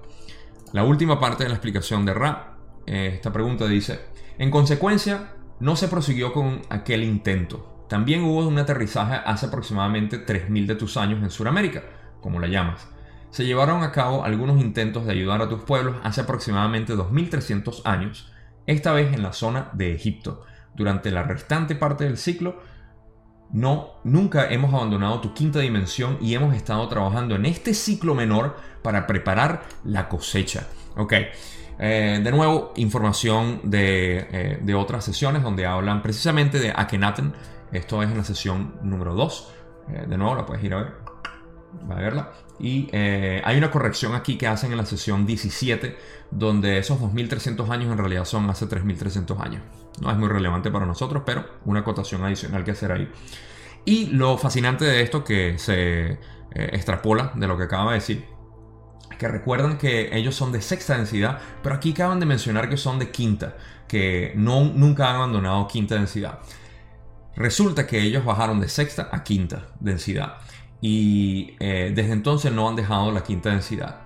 La 0.72 0.84
última 0.84 1.18
parte 1.18 1.42
de 1.42 1.48
la 1.48 1.56
explicación 1.56 2.04
de 2.04 2.14
Ra, 2.14 2.49
esta 2.96 3.32
pregunta 3.32 3.66
dice, 3.66 4.00
en 4.38 4.50
consecuencia, 4.50 5.32
no 5.60 5.76
se 5.76 5.88
prosiguió 5.88 6.32
con 6.32 6.62
aquel 6.70 7.04
intento 7.04 7.70
también 7.90 8.22
hubo 8.22 8.46
un 8.46 8.56
aterrizaje 8.56 9.16
hace 9.26 9.46
aproximadamente 9.46 10.24
3.000 10.24 10.66
de 10.66 10.76
tus 10.76 10.96
años 10.96 11.20
en 11.24 11.30
Sudamérica, 11.30 11.82
como 12.20 12.38
la 12.38 12.46
llamas. 12.46 12.86
Se 13.30 13.44
llevaron 13.44 13.82
a 13.82 13.90
cabo 13.90 14.22
algunos 14.22 14.60
intentos 14.60 15.04
de 15.04 15.10
ayudar 15.10 15.42
a 15.42 15.48
tus 15.48 15.64
pueblos 15.64 15.96
hace 16.04 16.20
aproximadamente 16.20 16.94
2.300 16.94 17.82
años, 17.84 18.32
esta 18.66 18.92
vez 18.92 19.12
en 19.12 19.24
la 19.24 19.32
zona 19.32 19.70
de 19.72 19.92
Egipto. 19.92 20.46
Durante 20.76 21.10
la 21.10 21.24
restante 21.24 21.74
parte 21.74 22.04
del 22.04 22.16
ciclo, 22.16 22.62
no, 23.52 23.94
nunca 24.04 24.48
hemos 24.48 24.72
abandonado 24.72 25.20
tu 25.20 25.34
quinta 25.34 25.58
dimensión 25.58 26.16
y 26.20 26.34
hemos 26.34 26.54
estado 26.54 26.86
trabajando 26.86 27.34
en 27.34 27.44
este 27.44 27.74
ciclo 27.74 28.14
menor 28.14 28.56
para 28.84 29.08
preparar 29.08 29.64
la 29.82 30.08
cosecha. 30.08 30.68
Ok, 30.96 31.14
eh, 31.82 32.20
de 32.22 32.30
nuevo, 32.30 32.74
información 32.76 33.60
de, 33.62 34.28
eh, 34.30 34.58
de, 34.60 34.74
otras 34.74 35.02
sesiones 35.02 35.42
donde 35.42 35.64
hablan 35.64 36.02
precisamente 36.02 36.58
de 36.58 36.74
Akhenaten, 36.76 37.32
esto 37.72 38.02
es 38.02 38.10
en 38.10 38.18
la 38.18 38.24
sesión 38.24 38.74
número 38.82 39.14
2. 39.14 39.52
Eh, 39.88 40.04
de 40.06 40.18
nuevo, 40.18 40.34
la 40.34 40.44
puedes 40.44 40.62
ir 40.62 40.74
a 40.74 40.82
ver. 40.82 40.92
Va 41.90 41.96
a 41.96 42.00
verla. 42.00 42.32
Y 42.58 42.94
hay 42.94 43.56
una 43.56 43.70
corrección 43.70 44.14
aquí 44.14 44.36
que 44.36 44.46
hacen 44.46 44.72
en 44.72 44.76
la 44.76 44.84
sesión 44.84 45.24
17, 45.24 45.96
donde 46.30 46.76
esos 46.76 47.00
2300 47.00 47.70
años 47.70 47.90
en 47.90 47.96
realidad 47.96 48.26
son 48.26 48.50
hace 48.50 48.66
3300 48.66 49.40
años. 49.40 49.62
No 50.02 50.10
es 50.10 50.18
muy 50.18 50.28
relevante 50.28 50.70
para 50.70 50.84
nosotros, 50.84 51.22
pero 51.24 51.46
una 51.64 51.80
acotación 51.80 52.22
adicional 52.22 52.62
que 52.64 52.72
hacer 52.72 52.92
ahí. 52.92 53.10
Y 53.86 54.06
lo 54.08 54.36
fascinante 54.36 54.84
de 54.84 55.00
esto 55.00 55.24
que 55.24 55.58
se 55.58 56.18
extrapola 56.52 57.32
de 57.34 57.46
lo 57.46 57.56
que 57.56 57.62
acaba 57.62 57.92
de 57.92 58.00
decir, 58.00 58.26
que 59.20 59.28
recuerdan 59.28 59.76
que 59.76 60.16
ellos 60.16 60.34
son 60.34 60.50
de 60.50 60.62
sexta 60.62 60.96
densidad, 60.96 61.40
pero 61.62 61.74
aquí 61.74 61.92
acaban 61.92 62.20
de 62.20 62.24
mencionar 62.24 62.70
que 62.70 62.78
son 62.78 62.98
de 62.98 63.10
quinta, 63.10 63.54
que 63.86 64.32
no, 64.34 64.64
nunca 64.64 65.10
han 65.10 65.16
abandonado 65.16 65.68
quinta 65.68 65.96
densidad. 65.96 66.38
Resulta 67.36 67.86
que 67.86 68.00
ellos 68.00 68.24
bajaron 68.24 68.60
de 68.60 68.68
sexta 68.70 69.10
a 69.12 69.22
quinta 69.22 69.66
densidad 69.78 70.38
y 70.80 71.54
eh, 71.60 71.92
desde 71.94 72.12
entonces 72.12 72.50
no 72.50 72.66
han 72.66 72.76
dejado 72.76 73.12
la 73.12 73.22
quinta 73.22 73.50
densidad. 73.50 74.00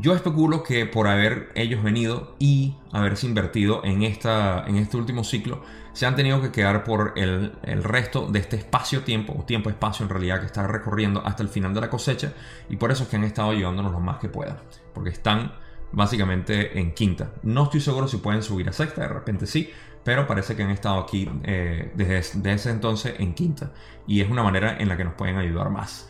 Yo 0.00 0.14
especulo 0.14 0.62
que 0.62 0.86
por 0.86 1.08
haber 1.08 1.50
ellos 1.54 1.82
venido 1.82 2.36
y 2.38 2.76
haberse 2.92 3.26
invertido 3.26 3.82
en, 3.84 4.02
esta, 4.02 4.64
en 4.66 4.76
este 4.76 4.96
último 4.96 5.24
ciclo, 5.24 5.62
se 5.92 6.06
han 6.06 6.14
tenido 6.16 6.42
que 6.42 6.52
quedar 6.52 6.84
por 6.84 7.14
el, 7.16 7.52
el 7.62 7.82
resto 7.82 8.26
de 8.26 8.40
este 8.40 8.56
espacio-tiempo, 8.56 9.34
o 9.38 9.44
tiempo-espacio 9.44 10.04
en 10.04 10.10
realidad, 10.10 10.40
que 10.40 10.46
está 10.46 10.66
recorriendo 10.66 11.22
hasta 11.24 11.42
el 11.42 11.48
final 11.48 11.72
de 11.72 11.80
la 11.80 11.88
cosecha, 11.88 12.34
y 12.68 12.76
por 12.76 12.90
eso 12.90 13.04
es 13.04 13.08
que 13.08 13.16
han 13.16 13.24
estado 13.24 13.50
ayudándonos 13.50 13.92
lo 13.92 14.00
más 14.00 14.18
que 14.18 14.28
puedan, 14.28 14.58
porque 14.92 15.10
están 15.10 15.52
básicamente 15.92 16.78
en 16.78 16.92
quinta. 16.92 17.32
No 17.42 17.64
estoy 17.64 17.80
seguro 17.80 18.08
si 18.08 18.18
pueden 18.18 18.42
subir 18.42 18.68
a 18.68 18.72
sexta, 18.72 19.02
de 19.02 19.08
repente 19.08 19.46
sí, 19.46 19.70
pero 20.04 20.26
parece 20.26 20.54
que 20.54 20.62
han 20.62 20.70
estado 20.70 21.00
aquí 21.00 21.28
eh, 21.42 21.90
desde, 21.94 22.52
ese 22.52 22.70
entonces 22.70 23.14
en 23.18 23.34
quinta. 23.34 23.72
Y 24.06 24.20
es 24.20 24.30
una 24.30 24.42
manera 24.42 24.76
en 24.78 24.88
la 24.88 24.96
que 24.96 25.04
nos 25.04 25.14
pueden 25.14 25.36
ayudar 25.36 25.70
más. 25.70 26.08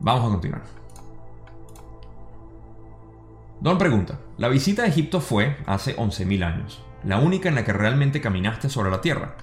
Vamos 0.00 0.26
a 0.26 0.30
continuar. 0.30 0.83
Don 3.60 3.78
pregunta, 3.78 4.20
la 4.36 4.48
visita 4.48 4.82
a 4.82 4.86
Egipto 4.86 5.20
fue 5.20 5.56
hace 5.66 5.96
11.000 5.96 6.44
años, 6.44 6.82
la 7.04 7.18
única 7.18 7.48
en 7.48 7.54
la 7.54 7.64
que 7.64 7.72
realmente 7.72 8.20
caminaste 8.20 8.68
sobre 8.68 8.90
la 8.90 9.00
Tierra. 9.00 9.36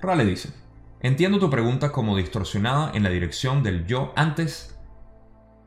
Rale 0.00 0.24
dice, 0.24 0.50
entiendo 1.00 1.38
tu 1.38 1.48
pregunta 1.48 1.92
como 1.92 2.16
distorsionada 2.16 2.92
en 2.94 3.02
la 3.02 3.10
dirección 3.10 3.62
del 3.62 3.86
yo 3.86 4.12
antes 4.16 4.78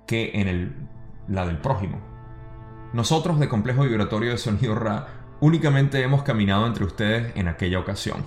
que 0.05 0.31
en 0.36 0.47
el, 0.47 0.75
la 1.27 1.45
del 1.45 1.57
prójimo. 1.57 2.00
Nosotros 2.93 3.39
de 3.39 3.50
complejo 3.50 3.83
vibratorio 3.83 4.31
de 4.31 4.38
sonido 4.38 4.75
Ra 4.75 5.17
Únicamente 5.39 6.01
hemos 6.01 6.24
caminado 6.24 6.65
entre 6.65 6.83
ustedes 6.83 7.31
en 7.36 7.47
aquella 7.47 7.79
ocasión. 7.79 8.25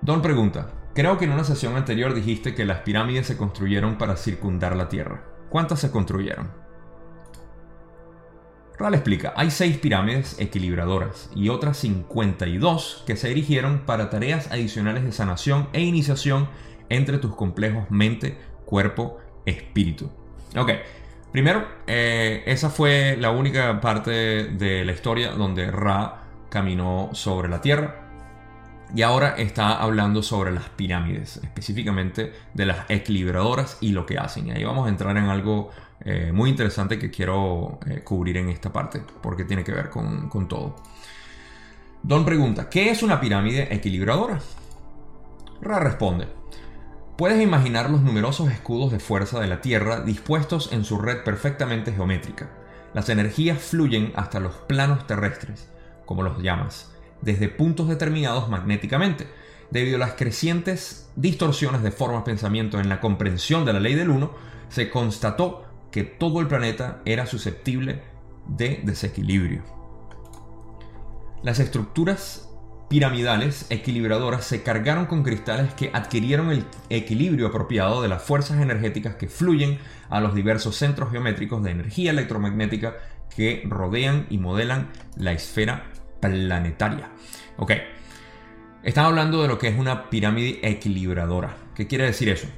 Don 0.00 0.22
pregunta, 0.22 0.72
creo 0.92 1.18
que 1.18 1.26
en 1.26 1.32
una 1.32 1.44
sesión 1.44 1.76
anterior 1.76 2.14
dijiste 2.14 2.54
que 2.54 2.64
las 2.64 2.80
pirámides 2.80 3.28
se 3.28 3.36
construyeron 3.36 3.96
para 3.96 4.16
circundar 4.16 4.74
la 4.74 4.88
Tierra. 4.88 5.22
¿Cuántas 5.50 5.80
se 5.80 5.90
construyeron? 5.90 6.50
Ral 8.78 8.94
explica, 8.94 9.34
hay 9.36 9.50
seis 9.50 9.76
pirámides 9.76 10.40
equilibradoras 10.40 11.28
y 11.34 11.50
otras 11.50 11.76
52 11.76 13.04
que 13.06 13.16
se 13.16 13.30
erigieron 13.30 13.80
para 13.80 14.08
tareas 14.08 14.50
adicionales 14.50 15.04
de 15.04 15.12
sanación 15.12 15.68
e 15.74 15.82
iniciación 15.82 16.48
entre 16.88 17.18
tus 17.18 17.36
complejos 17.36 17.90
mente, 17.90 18.38
cuerpo, 18.64 19.18
espíritu. 19.44 20.10
Ok, 20.56 20.70
Primero, 21.32 21.64
eh, 21.86 22.42
esa 22.46 22.70
fue 22.70 23.16
la 23.16 23.30
única 23.30 23.80
parte 23.80 24.10
de 24.10 24.84
la 24.84 24.92
historia 24.92 25.30
donde 25.30 25.70
Ra 25.70 26.22
caminó 26.48 27.10
sobre 27.12 27.48
la 27.48 27.60
Tierra. 27.60 28.09
Y 28.94 29.02
ahora 29.02 29.36
está 29.36 29.80
hablando 29.80 30.22
sobre 30.22 30.50
las 30.50 30.68
pirámides, 30.70 31.38
específicamente 31.38 32.32
de 32.54 32.66
las 32.66 32.90
equilibradoras 32.90 33.78
y 33.80 33.92
lo 33.92 34.04
que 34.04 34.18
hacen. 34.18 34.48
Y 34.48 34.50
ahí 34.52 34.64
vamos 34.64 34.86
a 34.86 34.88
entrar 34.88 35.16
en 35.16 35.24
algo 35.24 35.70
eh, 36.04 36.32
muy 36.32 36.50
interesante 36.50 36.98
que 36.98 37.10
quiero 37.10 37.78
eh, 37.86 38.00
cubrir 38.02 38.36
en 38.36 38.48
esta 38.48 38.72
parte, 38.72 39.02
porque 39.22 39.44
tiene 39.44 39.62
que 39.62 39.72
ver 39.72 39.90
con, 39.90 40.28
con 40.28 40.48
todo. 40.48 40.76
Don 42.02 42.24
pregunta, 42.24 42.68
¿qué 42.68 42.90
es 42.90 43.02
una 43.02 43.20
pirámide 43.20 43.72
equilibradora? 43.72 44.40
Ra 45.60 45.78
responde, 45.78 46.26
Puedes 47.20 47.42
imaginar 47.42 47.90
los 47.90 48.00
numerosos 48.00 48.50
escudos 48.50 48.90
de 48.90 48.98
fuerza 48.98 49.40
de 49.40 49.46
la 49.46 49.60
Tierra 49.60 50.00
dispuestos 50.00 50.72
en 50.72 50.86
su 50.86 50.96
red 50.96 51.22
perfectamente 51.22 51.92
geométrica. 51.92 52.48
Las 52.94 53.10
energías 53.10 53.58
fluyen 53.58 54.14
hasta 54.16 54.40
los 54.40 54.54
planos 54.54 55.06
terrestres, 55.06 55.68
como 56.06 56.22
los 56.22 56.38
llamas, 56.38 56.90
desde 57.22 57.48
puntos 57.48 57.88
determinados 57.88 58.48
magnéticamente. 58.48 59.26
debido 59.70 59.96
a 59.96 60.00
las 60.00 60.14
crecientes 60.14 61.08
distorsiones 61.14 61.84
de 61.84 61.92
formas 61.92 62.24
pensamiento 62.24 62.80
en 62.80 62.88
la 62.88 63.00
comprensión 63.00 63.64
de 63.64 63.72
la 63.72 63.78
ley 63.78 63.94
del 63.94 64.10
uno, 64.10 64.32
se 64.68 64.90
constató 64.90 65.64
que 65.92 66.02
todo 66.02 66.40
el 66.40 66.48
planeta 66.48 67.00
era 67.04 67.26
susceptible 67.26 68.02
de 68.48 68.80
desequilibrio. 68.82 69.62
Las 71.42 71.60
estructuras 71.60 72.48
piramidales 72.88 73.66
equilibradoras 73.70 74.44
se 74.44 74.64
cargaron 74.64 75.06
con 75.06 75.22
cristales 75.22 75.72
que 75.74 75.90
adquirieron 75.92 76.50
el 76.50 76.64
equilibrio 76.88 77.46
apropiado 77.46 78.02
de 78.02 78.08
las 78.08 78.22
fuerzas 78.22 78.60
energéticas 78.60 79.14
que 79.14 79.28
fluyen 79.28 79.78
a 80.08 80.20
los 80.20 80.34
diversos 80.34 80.74
centros 80.74 81.12
geométricos 81.12 81.62
de 81.62 81.70
energía 81.70 82.10
electromagnética 82.10 82.96
que 83.34 83.62
rodean 83.64 84.26
y 84.28 84.38
modelan 84.38 84.90
la 85.16 85.30
esfera 85.30 85.84
planetaria. 86.20 87.10
Ok, 87.56 87.72
están 88.82 89.04
hablando 89.04 89.42
de 89.42 89.48
lo 89.48 89.58
que 89.58 89.68
es 89.68 89.78
una 89.78 90.08
pirámide 90.08 90.60
equilibradora. 90.62 91.56
¿Qué 91.74 91.86
quiere 91.86 92.04
decir 92.04 92.28
eso? 92.30 92.48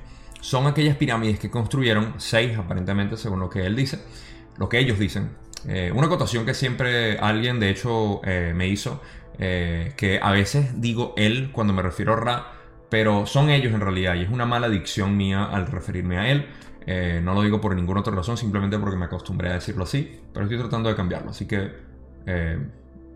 Son 0.41 0.67
aquellas 0.67 0.97
pirámides 0.97 1.39
que 1.39 1.51
construyeron, 1.51 2.15
seis 2.19 2.57
aparentemente 2.57 3.17
según 3.17 3.41
lo 3.41 3.51
que 3.51 3.67
él 3.67 3.77
dice, 3.77 3.99
lo 4.59 4.69
que 4.69 4.79
ellos 4.79 4.99
dicen. 4.99 5.31
Eh, 5.69 5.93
una 5.95 6.07
acotación 6.07 6.45
que 6.45 6.55
siempre 6.55 7.19
alguien 7.19 7.61
de 7.61 7.71
hecho 7.71 8.21
eh, 8.25 8.53
me 8.55 8.69
hizo, 8.69 9.01
eh, 9.39 9.95
que 9.97 10.19
a 10.21 10.33
veces 10.33 10.81
digo 10.81 11.15
él 11.17 11.51
cuando 11.53 11.73
me 11.73 11.83
refiero 11.83 12.13
a 12.13 12.17
Ra, 12.17 12.53
pero 12.89 13.27
son 13.27 13.51
ellos 13.51 13.73
en 13.73 13.81
realidad 13.81 14.15
y 14.15 14.23
es 14.23 14.31
una 14.31 14.45
mala 14.45 14.69
dicción 14.69 15.17
mía 15.17 15.45
al 15.45 15.67
referirme 15.67 16.19
a 16.19 16.31
él. 16.31 16.47
no 17.25 17.35
lo 17.35 17.43
digo 17.43 17.61
por 17.61 17.75
ninguna 17.75 18.01
otra 18.01 18.15
razón, 18.15 18.37
simplemente 18.37 18.79
porque 18.79 18.97
me 18.97 19.07
acostumbré 19.07 19.51
a 19.51 19.55
decirlo 19.55 19.85
así, 19.85 20.21
pero 20.33 20.45
estoy 20.45 20.59
tratando 20.59 20.89
de 20.89 20.97
cambiarlo, 20.97 21.31
así 21.31 21.47
que 21.47 21.71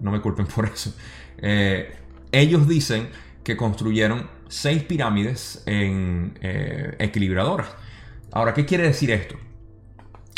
no 0.01 0.11
me 0.11 0.21
culpen 0.21 0.47
por 0.55 0.67
eso. 0.67 0.95
ellos 2.33 2.69
dicen 2.69 3.09
que 3.47 3.57
construyeron 3.57 4.29
seis 4.49 4.83
pirámides 4.83 5.63
en 5.67 6.39
eh, 6.41 6.97
equilibradoras. 6.99 7.69
Ahora, 8.33 8.55
¿qué 8.55 8.65
quiere 8.65 8.85
decir 8.85 9.11
esto? 9.11 9.37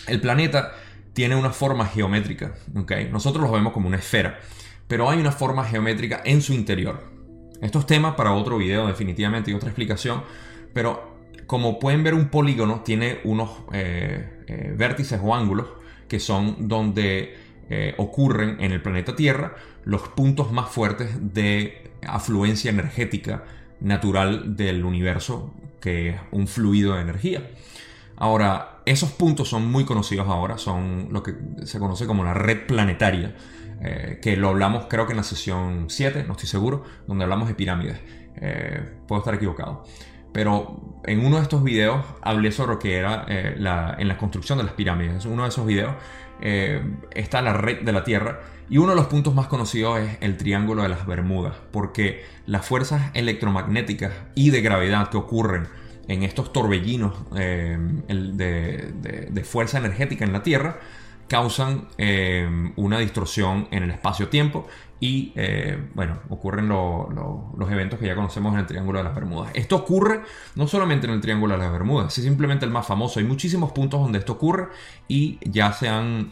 El 0.07 0.21
planeta 0.21 0.73
tiene 1.13 1.35
una 1.35 1.51
forma 1.51 1.87
geométrica, 1.87 2.55
Nosotros 3.11 3.43
lo 3.43 3.51
vemos 3.51 3.73
como 3.73 3.89
una 3.89 3.97
esfera, 3.97 4.39
pero 4.87 5.11
hay 5.11 5.19
una 5.19 5.33
forma 5.33 5.65
geométrica 5.65 6.23
en 6.25 6.43
su 6.43 6.53
interior. 6.53 7.03
Esto 7.61 7.81
es 7.81 7.87
tema 7.87 8.15
para 8.15 8.33
otro 8.33 8.59
video 8.59 8.87
definitivamente 8.87 9.51
y 9.51 9.55
otra 9.55 9.71
explicación, 9.71 10.23
pero 10.73 11.19
como 11.47 11.79
pueden 11.79 12.05
ver 12.05 12.15
un 12.15 12.29
polígono 12.29 12.83
tiene 12.85 13.21
unos 13.25 13.51
eh, 13.73 14.45
eh, 14.47 14.75
vértices 14.77 15.19
o 15.23 15.35
ángulos 15.35 15.67
que 16.09 16.21
son 16.21 16.69
donde 16.69 17.37
ocurren 17.99 18.57
en 18.61 18.73
el 18.73 18.81
planeta 18.81 19.15
Tierra 19.15 19.55
los 19.85 20.09
puntos 20.09 20.53
más 20.53 20.71
fuertes 20.71 21.11
de 21.35 21.91
afluencia 22.07 22.71
energética 22.71 23.45
natural 23.81 24.57
del 24.57 24.85
universo, 24.85 25.53
que 25.81 26.11
es 26.11 26.21
un 26.31 26.47
fluido 26.47 26.95
de 26.95 27.03
energía. 27.03 27.51
Ahora, 28.17 28.81
esos 28.85 29.11
puntos 29.13 29.49
son 29.49 29.71
muy 29.71 29.85
conocidos 29.85 30.27
ahora, 30.29 30.59
son 30.59 31.09
lo 31.13 31.23
que 31.23 31.35
se 31.65 31.79
conoce 31.79 32.07
como 32.07 32.25
la 32.25 32.35
red 32.35 32.67
planetaria, 32.67 33.37
eh, 33.81 34.19
que 34.21 34.37
lo 34.37 34.49
hablamos 34.49 34.87
creo 34.89 35.07
que 35.07 35.13
en 35.13 35.19
la 35.19 35.23
sesión 35.23 35.87
7, 35.89 36.25
no 36.27 36.33
estoy 36.33 36.49
seguro, 36.49 36.85
donde 37.07 37.25
hablamos 37.25 37.49
de 37.49 37.55
pirámides. 37.55 38.01
Eh, 38.41 38.83
puedo 39.07 39.21
estar 39.21 39.35
equivocado. 39.35 39.85
Pero 40.33 41.01
en 41.05 41.25
uno 41.25 41.37
de 41.37 41.43
estos 41.43 41.63
videos 41.63 42.05
hablé 42.21 42.53
sobre 42.53 42.73
lo 42.73 42.79
que 42.79 42.97
era 42.97 43.25
eh, 43.29 43.55
la, 43.57 43.97
en 43.99 44.09
la 44.09 44.19
construcción 44.19 44.59
de 44.59 44.65
las 44.65 44.75
pirámides. 44.75 45.25
En 45.25 45.33
uno 45.33 45.45
de 45.45 45.49
esos 45.51 45.65
videos 45.65 45.95
está 46.41 47.43
la 47.43 47.53
red 47.53 47.83
de 47.83 47.93
la 47.93 48.05
Tierra 48.05 48.41
y 48.71 48.79
uno 48.79 48.91
de 48.91 48.97
los 48.97 49.07
puntos 49.07 49.35
más 49.35 49.47
conocidos 49.47 49.99
es 50.01 50.19
el 50.21 50.37
Triángulo 50.37 50.83
de 50.83 50.91
las 50.91 51.07
Bermudas, 51.07 51.55
porque 51.71 52.25
las 52.47 52.67
fuerzas 52.67 53.11
electromagnéticas 53.15 54.13
y 54.35 54.51
de 54.51 54.61
gravedad 54.61 55.09
que 55.09 55.17
ocurren 55.17 55.69
en 56.07 56.23
estos 56.23 56.53
torbellinos 56.53 57.15
eh, 57.37 57.79
de, 58.09 59.45
fuerza 59.45 59.79
energética 59.79 60.25
en 60.25 60.33
la 60.33 60.43
Tierra 60.43 60.81
causan 61.29 61.89
eh, 61.99 62.73
una 62.77 62.99
distorsión 62.99 63.69
en 63.71 63.85
el 63.85 63.91
espacio-tiempo 63.91 64.67
y 65.01 65.33
eh, 65.37 65.79
bueno, 65.95 66.19
ocurren 66.29 66.69
los 66.69 67.71
eventos 67.71 68.01
que 68.01 68.07
ya 68.07 68.17
conocemos 68.17 68.53
en 68.55 68.61
el 68.61 68.67
Triángulo 68.67 68.99
de 68.99 69.05
las 69.05 69.15
Bermudas. 69.15 69.53
Esto 69.55 69.77
ocurre 69.77 70.23
no 70.57 70.67
solamente 70.67 71.07
en 71.07 71.13
el 71.13 71.21
Triángulo 71.21 71.55
de 71.55 71.61
las 71.63 71.71
Bermudas, 71.71 72.19
es 72.19 72.25
simplemente 72.25 72.65
el 72.65 72.73
más 72.73 72.87
famoso. 72.87 73.21
Hay 73.21 73.27
muchísimos 73.27 73.71
puntos 73.71 74.01
donde 74.01 74.19
esto 74.19 74.33
ocurre 74.33 74.69
y 75.07 75.39
ya 75.49 75.73
se 75.73 75.89
han 75.89 76.31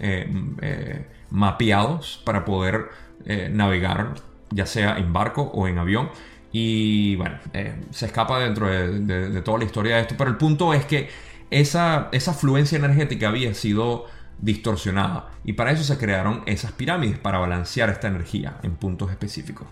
mapeados 1.31 2.21
para 2.25 2.45
poder 2.45 2.89
eh, 3.25 3.49
navegar, 3.53 4.15
ya 4.51 4.67
sea 4.67 4.99
en 4.99 5.13
barco 5.13 5.43
o 5.43 5.69
en 5.69 5.79
avión. 5.79 6.11
Y 6.53 7.17
bueno, 7.17 7.39
eh, 7.53 7.75
se 7.91 8.07
escapa 8.07 8.39
dentro 8.39 8.69
de, 8.69 9.43
toda 9.43 9.59
la 9.59 9.65
historia 9.65 9.97
de 9.97 10.03
esto, 10.03 10.15
pero 10.17 10.31
el 10.31 10.37
punto 10.37 10.73
es 10.73 10.85
que 10.85 11.09
esa, 11.51 12.09
esa 12.13 12.33
fluencia 12.33 12.79
energética 12.79 13.29
había 13.29 13.53
sido 13.55 14.07
distorsionada 14.39 15.31
y 15.45 15.55
para 15.55 15.73
eso 15.73 15.83
se 15.83 15.99
crearon 15.99 16.43
esas 16.47 16.73
pirámides, 16.73 17.19
para 17.19 17.39
balancear 17.39 17.91
esta 17.91 18.09
energía 18.09 18.59
en 18.63 18.77
puntos 18.77 19.11
específicos. 19.11 19.67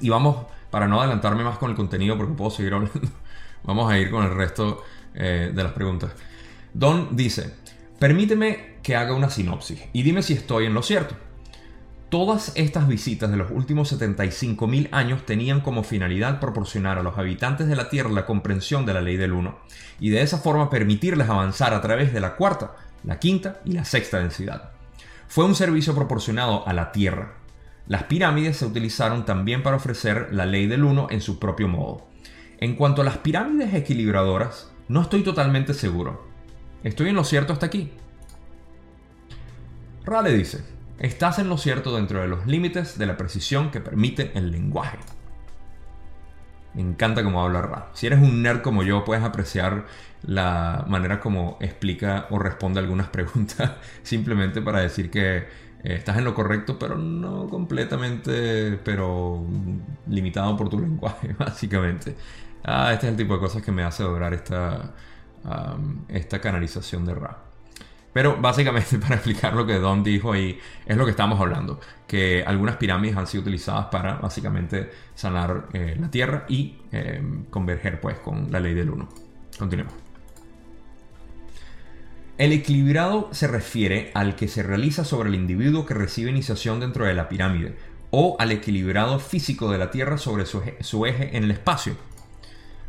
Y 0.00 0.08
vamos, 0.08 0.46
para 0.70 0.88
no 0.88 1.00
adelantarme 1.00 1.44
más 1.44 1.58
con 1.58 1.70
el 1.70 1.76
contenido 1.76 2.16
porque 2.16 2.34
puedo 2.34 2.50
seguir 2.50 2.74
hablando, 2.74 3.00
vamos 3.64 3.90
a 3.90 3.98
ir 3.98 4.10
con 4.10 4.24
el 4.24 4.34
resto 4.34 4.82
eh, 5.14 5.52
de 5.54 5.62
las 5.62 5.72
preguntas. 5.72 6.12
Don 6.72 7.14
dice, 7.14 7.54
Permíteme 8.02 8.78
que 8.82 8.96
haga 8.96 9.14
una 9.14 9.30
sinopsis 9.30 9.80
y 9.92 10.02
dime 10.02 10.24
si 10.24 10.32
estoy 10.32 10.66
en 10.66 10.74
lo 10.74 10.82
cierto. 10.82 11.14
Todas 12.08 12.50
estas 12.56 12.88
visitas 12.88 13.30
de 13.30 13.36
los 13.36 13.52
últimos 13.52 13.92
75.000 13.92 14.88
años 14.90 15.24
tenían 15.24 15.60
como 15.60 15.84
finalidad 15.84 16.40
proporcionar 16.40 16.98
a 16.98 17.04
los 17.04 17.16
habitantes 17.16 17.68
de 17.68 17.76
la 17.76 17.90
Tierra 17.90 18.10
la 18.10 18.26
comprensión 18.26 18.86
de 18.86 18.94
la 18.94 19.02
ley 19.02 19.16
del 19.16 19.30
uno 19.30 19.60
y 20.00 20.10
de 20.10 20.22
esa 20.22 20.38
forma 20.38 20.68
permitirles 20.68 21.28
avanzar 21.28 21.74
a 21.74 21.80
través 21.80 22.12
de 22.12 22.18
la 22.18 22.34
cuarta, 22.34 22.74
la 23.04 23.18
quinta 23.18 23.60
y 23.64 23.72
la 23.72 23.84
sexta 23.84 24.18
densidad. 24.18 24.70
Fue 25.28 25.44
un 25.44 25.54
servicio 25.54 25.94
proporcionado 25.94 26.66
a 26.66 26.72
la 26.72 26.92
Tierra. 26.92 27.34
Las 27.86 28.04
pirámides 28.04 28.58
se 28.58 28.66
utilizaron 28.66 29.24
también 29.24 29.62
para 29.62 29.76
ofrecer 29.76 30.28
la 30.32 30.46
ley 30.46 30.66
del 30.66 30.84
uno 30.84 31.08
en 31.10 31.20
su 31.20 31.38
propio 31.38 31.68
modo. 31.68 32.06
En 32.58 32.76
cuanto 32.76 33.02
a 33.02 33.04
las 33.04 33.18
pirámides 33.18 33.74
equilibradoras, 33.74 34.70
no 34.88 35.02
estoy 35.02 35.22
totalmente 35.22 35.74
seguro. 35.74 36.28
¿Estoy 36.84 37.08
en 37.08 37.16
lo 37.16 37.24
cierto 37.24 37.52
hasta 37.52 37.66
aquí? 37.66 37.92
Rale 40.04 40.32
dice, 40.32 40.64
estás 40.98 41.38
en 41.38 41.48
lo 41.48 41.56
cierto 41.56 41.94
dentro 41.96 42.20
de 42.20 42.28
los 42.28 42.46
límites 42.46 42.98
de 42.98 43.06
la 43.06 43.16
precisión 43.16 43.70
que 43.70 43.80
permite 43.80 44.32
el 44.34 44.50
lenguaje. 44.50 44.98
Me 46.74 46.82
encanta 46.82 47.22
cómo 47.22 47.42
habla 47.42 47.62
Ra. 47.62 47.90
Si 47.94 48.06
eres 48.06 48.20
un 48.20 48.42
nerd 48.42 48.62
como 48.62 48.82
yo, 48.82 49.04
puedes 49.04 49.22
apreciar 49.24 49.86
la 50.22 50.84
manera 50.88 51.20
como 51.20 51.58
explica 51.60 52.26
o 52.30 52.38
responde 52.38 52.80
algunas 52.80 53.08
preguntas, 53.10 53.72
simplemente 54.02 54.62
para 54.62 54.80
decir 54.80 55.10
que 55.10 55.36
eh, 55.38 55.44
estás 55.82 56.16
en 56.18 56.24
lo 56.24 56.34
correcto, 56.34 56.78
pero 56.78 56.96
no 56.96 57.48
completamente, 57.48 58.78
pero 58.84 59.44
limitado 60.06 60.56
por 60.56 60.68
tu 60.70 60.80
lenguaje, 60.80 61.34
básicamente. 61.38 62.16
Ah, 62.64 62.92
este 62.92 63.06
es 63.06 63.10
el 63.12 63.16
tipo 63.16 63.34
de 63.34 63.40
cosas 63.40 63.62
que 63.62 63.72
me 63.72 63.82
hace 63.82 64.02
adorar 64.02 64.32
esta, 64.34 64.94
esta 66.08 66.40
canalización 66.40 67.04
de 67.04 67.14
Ra. 67.14 67.51
Pero 68.12 68.36
básicamente 68.40 68.98
para 69.00 69.16
explicar 69.16 69.54
lo 69.54 69.66
que 69.66 69.78
Don 69.78 70.02
dijo 70.02 70.32
ahí 70.32 70.58
es 70.86 70.96
lo 70.96 71.04
que 71.04 71.12
estamos 71.12 71.40
hablando, 71.40 71.80
que 72.06 72.44
algunas 72.46 72.76
pirámides 72.76 73.16
han 73.16 73.26
sido 73.26 73.42
utilizadas 73.42 73.86
para 73.86 74.14
básicamente 74.16 74.90
sanar 75.14 75.68
eh, 75.72 75.96
la 75.98 76.10
Tierra 76.10 76.44
y 76.48 76.76
em, 76.90 77.44
converger 77.44 78.00
pues 78.00 78.18
con 78.18 78.50
la 78.50 78.60
ley 78.60 78.74
del 78.74 78.90
uno. 78.90 79.08
Continuemos. 79.58 79.94
El 82.38 82.52
equilibrado 82.52 83.28
se 83.32 83.46
refiere 83.46 84.10
al 84.14 84.34
que 84.36 84.48
se 84.48 84.62
realiza 84.62 85.04
sobre 85.04 85.28
el 85.28 85.34
individuo 85.34 85.86
que 85.86 85.94
recibe 85.94 86.30
iniciación 86.30 86.80
dentro 86.80 87.04
de 87.04 87.14
la 87.14 87.28
pirámide 87.28 87.76
o 88.10 88.36
al 88.38 88.52
equilibrado 88.52 89.18
físico 89.18 89.70
de 89.70 89.78
la 89.78 89.90
Tierra 89.90 90.18
sobre 90.18 90.44
su 90.44 90.60
eje, 90.60 90.76
su 90.82 91.06
eje 91.06 91.36
en 91.36 91.44
el 91.44 91.50
espacio. 91.50 91.96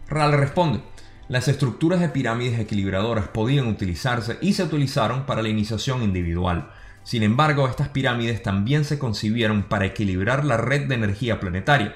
Ral 0.07 0.33
responde, 0.33 0.81
las 1.29 1.47
estructuras 1.47 1.99
de 2.01 2.09
pirámides 2.09 2.59
equilibradoras 2.59 3.29
podían 3.29 3.67
utilizarse 3.67 4.37
y 4.41 4.53
se 4.53 4.63
utilizaron 4.63 5.25
para 5.25 5.41
la 5.41 5.49
iniciación 5.49 6.03
individual. 6.03 6.69
Sin 7.03 7.23
embargo, 7.23 7.67
estas 7.67 7.89
pirámides 7.89 8.43
también 8.43 8.85
se 8.85 8.99
concibieron 8.99 9.63
para 9.63 9.85
equilibrar 9.85 10.43
la 10.45 10.57
red 10.57 10.87
de 10.87 10.95
energía 10.95 11.39
planetaria, 11.39 11.95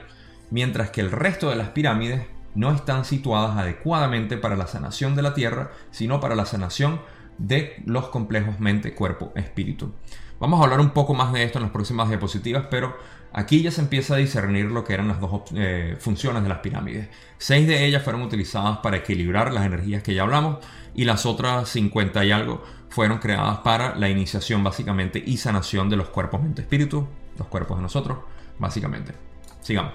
mientras 0.50 0.92
que 0.92 1.02
el 1.02 1.12
resto 1.12 1.50
de 1.50 1.56
las 1.56 1.70
pirámides 1.70 2.26
no 2.56 2.72
están 2.74 3.06
situadas 3.06 3.58
adecuadamente 3.58 4.38
para 4.38 4.56
la 4.56 4.68
sanación 4.68 5.16
de 5.16 5.22
la 5.22 5.34
Tierra, 5.34 5.72
sino 5.92 6.20
para 6.20 6.36
la 6.36 6.46
sanación 6.46 7.02
de 7.38 7.82
los 7.86 8.08
complejos 8.10 8.60
mente, 8.60 8.96
cuerpo, 8.96 9.32
espíritu. 9.36 9.94
Vamos 10.40 10.60
a 10.60 10.64
hablar 10.64 10.80
un 10.80 10.92
poco 10.92 11.14
más 11.14 11.34
de 11.34 11.44
esto 11.44 11.60
en 11.60 11.64
las 11.64 11.72
próximas 11.72 12.10
diapositivas, 12.10 12.66
pero 12.70 12.98
Aquí 13.34 13.62
ya 13.62 13.72
se 13.72 13.82
empieza 13.82 14.16
a 14.16 14.18
discernir 14.18 14.66
lo 14.66 14.84
que 14.84 14.94
eran 14.94 15.08
las 15.08 15.20
dos 15.20 15.44
eh, 15.56 15.96
funciones 16.00 16.44
de 16.44 16.50
las 16.50 16.60
pirámides. 16.60 17.10
Seis 17.38 17.68
de 17.68 17.86
ellas 17.86 18.04
fueron 18.04 18.22
utilizadas 18.22 18.80
para 18.80 18.98
equilibrar 18.98 19.54
las 19.54 19.66
energías 19.66 20.02
que 20.02 20.14
ya 20.14 20.24
hablamos 20.24 20.58
y 20.96 21.06
las 21.06 21.26
otras 21.26 21.70
50 21.70 22.26
y 22.26 22.32
algo 22.32 22.64
fueron 22.90 23.20
creadas 23.20 23.60
para 23.60 23.96
la 23.96 24.10
iniciación 24.10 24.64
básicamente 24.64 25.22
y 25.24 25.38
sanación 25.38 25.90
de 25.90 25.98
los 25.98 26.10
cuerpos 26.10 26.42
mente 26.42 26.62
espíritu, 26.62 27.08
los 27.38 27.48
cuerpos 27.48 27.78
de 27.78 27.84
nosotros, 27.84 28.18
básicamente. 28.58 29.14
Sigamos. 29.62 29.94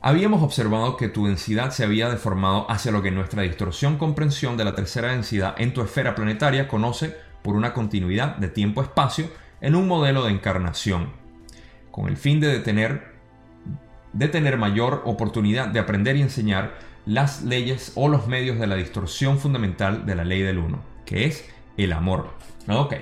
Habíamos 0.00 0.42
observado 0.44 0.96
que 0.96 1.08
tu 1.08 1.26
densidad 1.26 1.72
se 1.72 1.82
había 1.82 2.08
deformado 2.08 2.70
hacia 2.70 2.92
lo 2.92 3.02
que 3.02 3.10
nuestra 3.10 3.42
distorsión 3.42 3.98
comprensión 3.98 4.56
de 4.56 4.64
la 4.64 4.76
tercera 4.76 5.08
densidad 5.08 5.56
en 5.58 5.74
tu 5.74 5.82
esfera 5.82 6.14
planetaria 6.14 6.68
conoce 6.68 7.16
por 7.42 7.56
una 7.56 7.74
continuidad 7.74 8.36
de 8.36 8.48
tiempo-espacio 8.48 9.28
en 9.60 9.74
un 9.74 9.88
modelo 9.88 10.24
de 10.24 10.32
encarnación, 10.32 11.10
con 11.90 12.08
el 12.08 12.16
fin 12.16 12.40
de 12.40 12.48
detener, 12.48 13.14
de 14.12 14.28
tener 14.28 14.56
mayor 14.56 15.02
oportunidad 15.04 15.68
de 15.68 15.80
aprender 15.80 16.16
y 16.16 16.22
enseñar 16.22 16.78
las 17.06 17.42
leyes 17.42 17.92
o 17.94 18.08
los 18.08 18.26
medios 18.26 18.58
de 18.58 18.66
la 18.66 18.76
distorsión 18.76 19.38
fundamental 19.38 20.06
de 20.06 20.14
la 20.14 20.24
ley 20.24 20.42
del 20.42 20.58
uno, 20.58 20.82
que 21.04 21.24
es 21.24 21.48
el 21.76 21.92
amor. 21.92 22.34
Ok. 22.68 22.94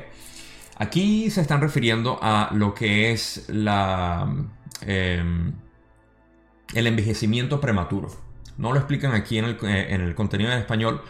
Aquí 0.79 1.31
se 1.31 1.40
están 1.40 1.61
refiriendo 1.61 2.19
a 2.23 2.51
lo 2.53 2.75
que 2.75 3.12
es 3.12 3.47
la... 3.49 4.29
Em, 4.83 5.55
el 6.75 6.87
envejecimiento 6.87 7.61
prematuro. 7.61 8.09
No 8.59 8.73
lo 8.73 8.79
explican 8.79 9.12
aquí 9.12 9.38
en 9.38 9.45
el, 9.47 9.59
eh, 9.62 10.12
contenido 10.14 10.53
en 10.53 10.59
español, 10.59 11.03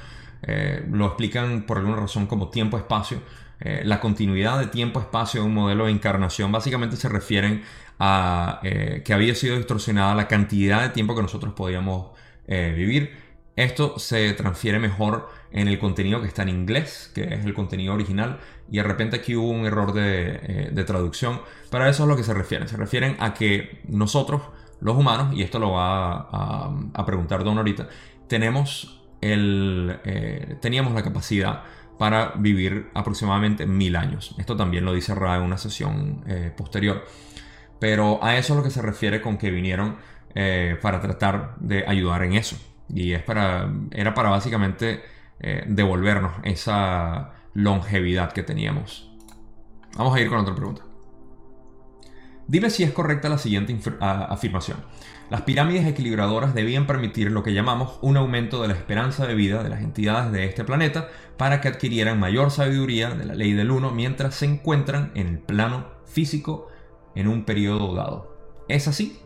eh, 0.43 0.85
lo 0.91 1.07
explican 1.07 1.63
por 1.63 1.79
alguna 1.79 1.97
razón 1.97 2.27
como 2.27 2.49
tiempo-espacio. 2.49 3.21
Eh, 3.61 3.83
la 3.85 4.01
continuidad 4.01 4.59
de 4.59 4.67
tiempo-espacio 4.67 5.41
de 5.41 5.47
un 5.47 5.55
modelo 5.55 5.87
de 5.87 5.93
encarnación 5.93 6.53
básicamente 6.53 6.97
se 6.97 7.09
refieren 7.09 7.63
a 7.99 8.61
que 8.63 9.15
había 9.15 9.35
sido 9.35 9.57
distorsionada 9.57 10.15
la 10.15 10.29
cantidad 10.29 10.83
de 10.83 10.91
tiempo 10.91 11.15
que 11.15 11.23
nosotros 11.23 11.55
podíamos 11.55 12.11
vivir. 12.47 13.17
Esto 13.57 13.99
se 13.99 14.35
transfiere 14.35 14.79
mejor 14.79 15.31
en 15.51 15.67
el 15.67 15.79
contenido 15.79 16.21
que 16.21 16.29
está 16.29 16.43
en 16.43 16.51
inglés, 16.51 17.11
que 17.15 17.23
es 17.23 17.47
el 17.47 17.55
contenido 17.55 17.95
original, 17.95 18.39
y 18.71 18.77
de 18.77 18.83
repente 18.83 19.17
aquí 19.17 19.35
hubo 19.35 19.49
un 19.49 19.65
error 19.65 19.95
de, 19.95 20.69
de 20.73 20.85
traducción. 20.85 21.41
Para 21.71 21.89
eso 21.89 22.03
es 22.03 22.09
lo 22.11 22.17
que 22.17 22.23
se 22.23 22.35
refieren. 22.35 22.69
Se 22.69 22.77
refieren 22.77 23.17
a 23.19 23.33
que 23.33 23.81
nosotros 23.89 24.43
los 24.81 24.97
humanos, 24.97 25.35
y 25.35 25.43
esto 25.43 25.59
lo 25.59 25.73
va 25.73 26.29
a, 26.95 27.07
preguntar 27.07 27.45
Don 27.45 27.59
ahorita, 27.59 27.89
tenemos 28.29 29.03
el, 29.21 29.99
eh, 30.05 30.57
teníamos 30.61 30.95
la 30.95 31.03
capacidad 31.03 31.63
para 31.99 32.33
vivir 32.37 32.91
aproximadamente 32.95 33.67
mil 33.67 33.97
años. 33.97 34.35
Esto 34.39 34.57
también 34.57 34.85
lo 34.85 34.93
dice 34.93 35.15
Ra 35.15 35.37
en 35.37 35.43
una 35.43 35.59
sesión 35.59 36.25
eh, 36.27 36.53
posterior. 36.57 37.05
Pero 37.79 38.23
a 38.23 38.37
eso 38.37 38.55
es 38.55 38.57
lo 38.59 38.63
que 38.63 38.71
se 38.71 38.83
refiere 38.83 39.21
con 39.21 39.37
que 39.37 39.51
vinieron 39.51 39.97
eh, 40.35 40.79
para 40.81 41.01
tratar 41.01 41.57
de 41.59 41.85
ayudar 41.87 42.23
en 42.23 42.35
eso. 42.35 42.57
Y 42.89 43.13
es 43.13 43.23
para, 43.23 43.71
era 43.91 44.15
para 44.15 44.31
básicamente 44.31 45.03
devolvernos 45.67 46.33
esa 46.45 47.35
longevidad 47.53 48.33
que 48.33 48.43
teníamos. 48.43 49.11
Vamos 49.97 50.17
a 50.17 50.21
ir 50.21 50.29
con 50.29 50.39
otra 50.39 50.55
pregunta. 50.55 50.83
Dime 52.47 52.71
si 52.71 52.85
es 52.85 52.93
correcta 52.93 53.29
la 53.29 53.39
siguiente 53.39 53.77
afirmación. 54.01 54.79
Las 55.29 55.43
pirámides 55.43 55.87
equilibradoras 55.87 56.55
debían 56.55 56.87
permitir 56.87 57.33
lo 57.33 57.43
que 57.43 57.53
llamamos 57.53 57.99
un 58.01 58.17
aumento 58.17 58.63
de 58.63 58.69
la 58.69 58.75
esperanza 58.75 59.27
de 59.27 59.35
vida 59.35 59.63
de 59.65 59.71
las 59.71 59.83
entidades 59.83 60.31
de 60.31 60.45
este 60.45 60.65
planeta 60.65 61.09
para 61.37 61.61
que 61.61 61.69
adquirieran 61.69 62.21
mayor 62.21 62.53
sabiduría 62.53 63.11
de 63.11 63.25
la 63.25 63.35
ley 63.35 63.53
del 63.53 63.73
uno 63.73 63.91
mientras 63.91 64.37
se 64.37 64.47
encuentran 64.47 65.11
en 65.15 65.27
el 65.27 65.39
plano 65.41 65.89
físico 66.07 66.69
en 67.17 67.27
un 67.27 67.45
periodo 67.45 67.95
dado. 67.95 68.37
¿Es 68.69 68.87
así? 68.87 69.19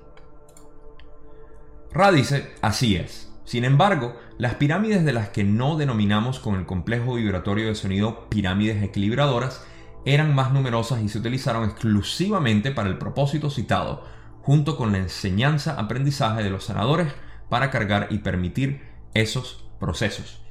Ra 1.92 2.12
dice, 2.12 2.50
así 2.62 2.96
es. 2.96 3.30
Sin 3.44 3.64
embargo, 3.64 4.16
las 4.38 4.54
pirámides 4.54 5.04
de 5.04 5.12
las 5.12 5.30
que 5.30 5.44
no 5.44 5.76
denominamos 5.76 6.38
con 6.38 6.54
el 6.54 6.64
complejo 6.64 7.16
vibratorio 7.16 7.66
de 7.66 7.74
sonido 7.74 8.28
pirámides 8.30 8.82
equilibradoras 8.82 9.66
eran 10.06 10.34
más 10.34 10.52
numerosas 10.52 11.02
y 11.02 11.08
se 11.08 11.18
utilizaron 11.18 11.64
exclusivamente 11.64 12.70
para 12.70 12.88
el 12.88 12.96
propósito 12.96 13.50
citado, 13.50 14.04
junto 14.42 14.76
con 14.76 14.92
la 14.92 14.98
enseñanza-aprendizaje 14.98 16.42
de 16.42 16.50
los 16.50 16.64
sanadores 16.64 17.12
para 17.48 17.70
cargar 17.70 18.09
y 18.11 18.18
permitir 18.18 18.83
esos 19.14 19.68
procesos. 19.79 20.42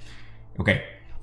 Ok, 0.58 0.69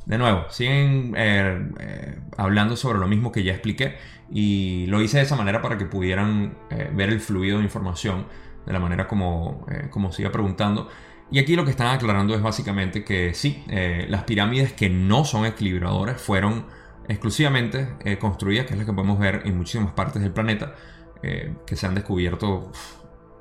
de 0.07 0.19
nuevo, 0.19 0.47
siguen 0.51 1.15
eh, 1.17 1.69
eh, 1.81 2.19
hablando 2.37 2.77
sobre 2.77 2.99
lo 2.99 3.09
mismo 3.09 3.33
que 3.33 3.43
ya 3.43 3.53
expliqué 3.53 3.97
y 4.31 4.87
lo 4.87 5.03
hice 5.03 5.19
de 5.19 5.25
esa 5.25 5.35
manera 5.35 5.61
para 5.61 5.77
que 5.77 5.85
pudieran 5.85 6.57
eh, 6.71 6.91
ver 6.95 7.11
el 7.11 7.21
fluido 7.21 7.59
de 7.59 7.65
información 7.65 8.27
de 8.65 8.73
la 8.73 8.79
manera 8.81 9.07
como, 9.07 9.67
como 9.91 10.13
siga 10.13 10.33
preguntando. 10.33 10.89
Y 11.31 11.39
aquí 11.41 11.55
lo 11.57 11.65
que 11.65 11.71
están 11.71 11.89
aclarando 11.89 12.35
es 12.35 12.43
básicamente 12.43 13.05
que 13.05 13.33
sí, 13.35 13.65
las 14.09 14.25
pirámides 14.25 14.73
que 14.73 14.89
no 14.91 15.25
son 15.25 15.47
equilibradoras 15.47 16.21
fueron 16.21 16.67
exclusivamente 17.09 18.19
construidas, 18.19 18.67
que 18.67 18.75
es 18.75 18.79
la 18.81 18.85
que 18.85 18.93
podemos 18.93 19.21
ver 19.21 19.43
en 19.45 19.57
muchísimas 19.57 19.93
partes 19.93 20.21
del 20.21 20.33
planeta, 20.33 20.75
eh, 21.23 21.55
que 21.67 21.77
se 21.77 21.87
han 21.87 21.95
descubierto 21.95 22.71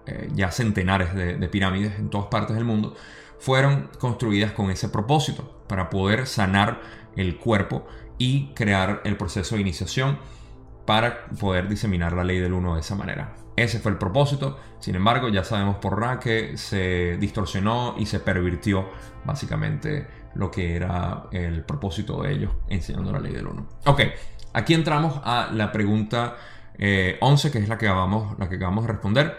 eh, 0.07 0.29
ya 0.33 0.51
centenares 0.51 1.15
de, 1.15 1.47
pirámides 1.47 1.97
en 1.97 2.09
todas 2.09 2.27
partes 2.27 2.55
del 2.55 2.65
mundo, 2.65 2.95
fueron 3.39 3.89
construidas 3.99 4.51
con 4.51 4.69
ese 4.69 4.89
propósito, 4.89 5.63
para 5.67 5.89
poder 5.89 6.27
sanar 6.27 6.79
el 7.15 7.37
cuerpo 7.37 7.87
y 8.17 8.53
crear 8.53 9.01
el 9.03 9.17
proceso 9.17 9.55
de 9.55 9.61
iniciación 9.61 10.19
para 10.85 11.25
poder 11.39 11.67
diseminar 11.67 12.13
la 12.13 12.23
ley 12.23 12.39
del 12.39 12.53
uno 12.53 12.75
de 12.75 12.81
esa 12.81 12.95
manera. 12.95 13.35
Ese 13.55 13.79
fue 13.79 13.91
el 13.91 13.97
propósito, 13.97 14.59
sin 14.79 14.95
embargo 14.95 15.29
ya 15.29 15.43
sabemos 15.43 15.77
por 15.77 15.99
Ra 15.99 16.19
que 16.19 16.57
se 16.57 17.17
distorsionó 17.17 17.95
y 17.97 18.05
se 18.05 18.19
pervirtió 18.19 18.89
básicamente 19.23 20.07
lo 20.35 20.51
que 20.51 20.75
era 20.75 21.23
el 21.31 21.63
propósito 21.63 22.21
de 22.21 22.33
ellos 22.33 22.51
enseñando 22.67 23.11
la 23.11 23.19
ley 23.19 23.33
del 23.33 23.47
1. 23.47 23.67
Ok, 23.85 24.01
aquí 24.53 24.73
entramos 24.73 25.19
a 25.23 25.49
la 25.51 25.71
pregunta 25.71 26.35
11, 27.19 27.47
eh, 27.47 27.51
que 27.51 27.59
es 27.59 27.69
la 27.69 27.77
que, 27.77 27.87
vamos, 27.87 28.37
la 28.39 28.49
que 28.49 28.55
acabamos 28.55 28.85
de 28.85 28.91
responder. 28.91 29.37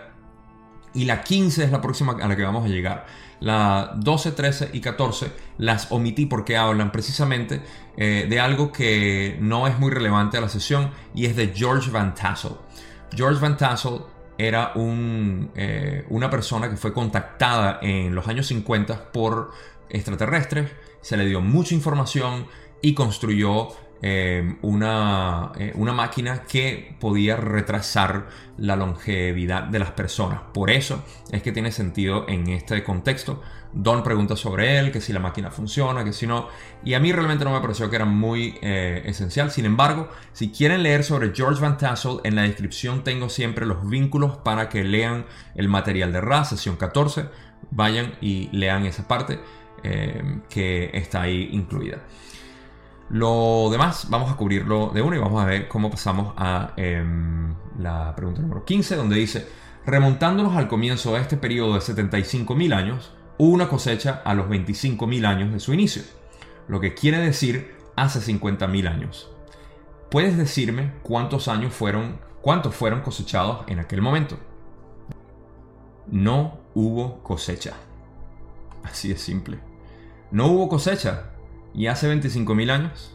Y 0.95 1.05
la 1.05 1.23
15 1.23 1.65
es 1.65 1.71
la 1.71 1.81
próxima 1.81 2.17
a 2.21 2.29
la 2.29 2.37
que 2.37 2.43
vamos 2.43 2.65
a 2.65 2.69
llegar. 2.69 3.07
La 3.41 3.93
12, 3.97 4.33
13 4.33 4.71
y 4.73 4.81
14 4.81 5.31
las 5.59 5.93
omití 5.93 6.25
porque 6.25 6.57
hablan 6.57 6.91
precisamente 6.91 7.61
eh, 7.99 8.27
de 8.29 8.41
algo 8.41 8.73
que 8.73 9.37
no 9.41 9.67
es 9.67 9.79
muy 9.79 9.91
relevante 9.91 10.39
a 10.39 10.41
la 10.41 10.49
sesión 10.49 10.91
y 11.15 11.27
es 11.27 11.37
de 11.37 11.53
George 11.55 11.91
Van 11.91 12.15
Tassel. 12.15 12.53
George 13.15 13.39
Van 13.41 13.59
Tassel 13.59 14.01
era 14.39 14.73
un, 14.75 15.51
eh, 15.55 16.07
una 16.09 16.31
persona 16.31 16.71
que 16.71 16.77
fue 16.77 16.95
contactada 16.95 17.79
en 17.83 18.15
los 18.15 18.27
años 18.29 18.47
50 18.47 19.13
por 19.13 19.51
extraterrestres 19.91 20.71
se 21.07 21.17
le 21.17 21.25
dio 21.25 21.41
mucha 21.41 21.75
información 21.75 22.49
y 22.83 22.93
construyó 22.93 23.69
eh, 24.03 24.57
una, 24.63 25.53
eh, 25.59 25.73
una, 25.75 25.93
máquina 25.93 26.43
que 26.43 26.95
podía 27.01 27.37
retrasar 27.37 28.29
la 28.59 28.77
longevidad 28.77 29.65
de 29.65 29.79
las 29.79 29.93
personas. 29.93 30.41
Por 30.53 30.71
eso 30.71 31.03
es 31.31 31.43
que 31.43 31.53
tiene 31.53 31.73
sentido 31.73 32.27
en 32.29 32.49
este 32.49 32.83
contexto. 32.85 33.43
Don 33.73 34.03
pregunta 34.03 34.37
sobre 34.37 34.79
él, 34.79 34.93
que 34.93 35.01
si 35.01 35.13
la 35.13 35.21
máquina 35.21 35.51
funciona, 35.51 36.05
que 36.05 36.13
si 36.13 36.27
no. 36.27 36.49
Y 36.85 36.95
a 36.95 37.01
mí 37.01 37.13
realmente 37.13 37.45
no 37.45 37.53
me 37.53 37.61
pareció 37.61 37.91
que 37.91 37.97
era 37.97 38.05
muy 38.05 38.59
eh, 38.63 39.03
esencial. 39.07 39.51
Sin 39.51 39.65
embargo, 39.65 40.09
si 40.33 40.51
quieren 40.51 40.83
leer 40.83 41.05
sobre 41.05 41.35
George 41.35 41.61
Van 41.61 41.77
Tassel, 41.77 42.21
en 42.25 42.37
la 42.37 42.43
descripción 42.43 43.05
tengo 43.05 43.29
siempre 43.29 43.67
los 43.67 43.89
vínculos 43.89 44.37
para 44.39 44.69
que 44.69 44.85
lean 44.85 45.27
el 45.55 45.69
material 45.69 46.13
de 46.13 46.21
RA, 46.21 46.45
sesión 46.45 46.77
14. 46.77 47.27
Vayan 47.71 48.15
y 48.21 48.49
lean 48.53 48.87
esa 48.87 49.09
parte. 49.09 49.41
Eh, 49.83 50.41
que 50.49 50.91
está 50.95 51.23
ahí 51.23 51.51
incluida. 51.53 51.99
Lo 53.09 53.69
demás 53.71 54.09
vamos 54.11 54.33
a 54.33 54.37
cubrirlo 54.37 54.91
de 54.93 55.01
uno 55.01 55.15
y 55.15 55.19
vamos 55.19 55.41
a 55.41 55.47
ver 55.47 55.69
cómo 55.69 55.91
pasamos 55.91 56.35
a 56.37 56.73
em, 56.77 57.55
la 57.79 58.15
pregunta 58.17 58.43
número 58.43 58.65
15, 58.65 58.97
donde 58.97 59.17
dice, 59.17 59.49
remontándonos 59.85 60.57
al 60.57 60.67
comienzo 60.67 61.15
de 61.15 61.21
este 61.21 61.37
periodo 61.37 61.75
de 61.75 61.81
75.000 61.81 62.75
años, 62.75 63.13
hubo 63.39 63.53
una 63.53 63.69
cosecha 63.69 64.23
a 64.25 64.35
los 64.35 64.49
25.000 64.49 65.25
años 65.25 65.53
de 65.53 65.61
su 65.61 65.73
inicio, 65.73 66.03
lo 66.67 66.81
que 66.81 66.95
quiere 66.95 67.19
decir 67.19 67.77
hace 67.95 68.21
50.000 68.21 68.89
años. 68.89 69.31
¿Puedes 70.11 70.37
decirme 70.37 70.93
cuántos 71.03 71.47
años 71.47 71.75
fueron, 71.75 72.19
cuántos 72.41 72.75
fueron 72.75 73.03
cosechados 73.03 73.65
en 73.69 73.79
aquel 73.79 74.03
momento? 74.03 74.37
No 76.09 76.59
hubo 76.75 77.23
cosecha. 77.23 77.75
Así 78.83 79.09
de 79.09 79.17
simple. 79.17 79.59
No 80.31 80.47
hubo 80.47 80.69
cosecha. 80.69 81.36
¿Y 81.77 81.89
hace 81.89 82.11
25.000 82.11 82.71
años? 82.71 83.13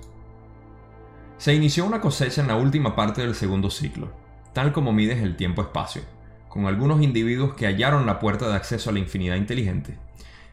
Se 1.39 1.55
inició 1.55 1.83
una 1.83 1.99
cosecha 1.99 2.41
en 2.41 2.47
la 2.47 2.57
última 2.57 2.95
parte 2.95 3.21
del 3.21 3.33
segundo 3.33 3.71
ciclo, 3.71 4.13
tal 4.53 4.71
como 4.71 4.93
mides 4.93 5.23
el 5.23 5.35
tiempo-espacio, 5.35 6.03
con 6.47 6.67
algunos 6.67 7.01
individuos 7.01 7.55
que 7.55 7.65
hallaron 7.65 8.05
la 8.05 8.19
puerta 8.19 8.47
de 8.47 8.55
acceso 8.55 8.91
a 8.91 8.93
la 8.93 8.99
infinidad 8.99 9.37
inteligente. 9.37 9.97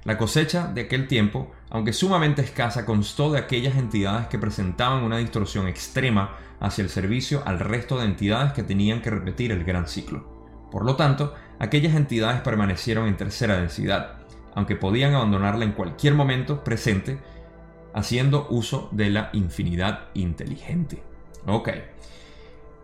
La 0.04 0.16
cosecha 0.16 0.68
de 0.68 0.82
aquel 0.82 1.06
tiempo, 1.06 1.52
aunque 1.68 1.92
sumamente 1.92 2.40
escasa, 2.40 2.86
constó 2.86 3.30
de 3.30 3.40
aquellas 3.40 3.76
entidades 3.76 4.28
que 4.28 4.38
presentaban 4.38 5.04
una 5.04 5.18
distorsión 5.18 5.68
extrema 5.68 6.38
hacia 6.60 6.84
el 6.84 6.88
servicio 6.88 7.42
al 7.44 7.58
resto 7.58 7.98
de 7.98 8.06
entidades 8.06 8.54
que 8.54 8.62
tenían 8.62 9.02
que 9.02 9.10
repetir 9.10 9.52
el 9.52 9.64
gran 9.64 9.86
ciclo. 9.86 10.48
Por 10.70 10.86
lo 10.86 10.96
tanto, 10.96 11.34
aquellas 11.58 11.94
entidades 11.94 12.40
permanecieron 12.40 13.06
en 13.06 13.18
tercera 13.18 13.60
densidad, 13.60 14.20
aunque 14.54 14.76
podían 14.76 15.14
abandonarla 15.14 15.66
en 15.66 15.72
cualquier 15.72 16.14
momento 16.14 16.64
presente, 16.64 17.18
haciendo 17.98 18.46
uso 18.50 18.88
de 18.92 19.11
la 19.11 19.30
infinidad 19.32 20.08
inteligente. 20.14 21.02
Ok. 21.46 21.70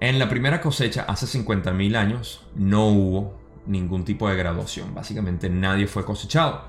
En 0.01 0.19
la 0.19 0.29
primera 0.29 0.61
cosecha, 0.61 1.05
hace 1.09 1.27
50.000 1.27 1.97
años, 1.97 2.47
no 2.57 2.89
hubo 2.89 3.39
ningún 3.67 4.05
tipo 4.05 4.29
de 4.29 4.37
graduación. 4.37 4.95
Básicamente 4.95 5.49
nadie 5.49 5.87
fue 5.87 6.05
cosechado. 6.05 6.65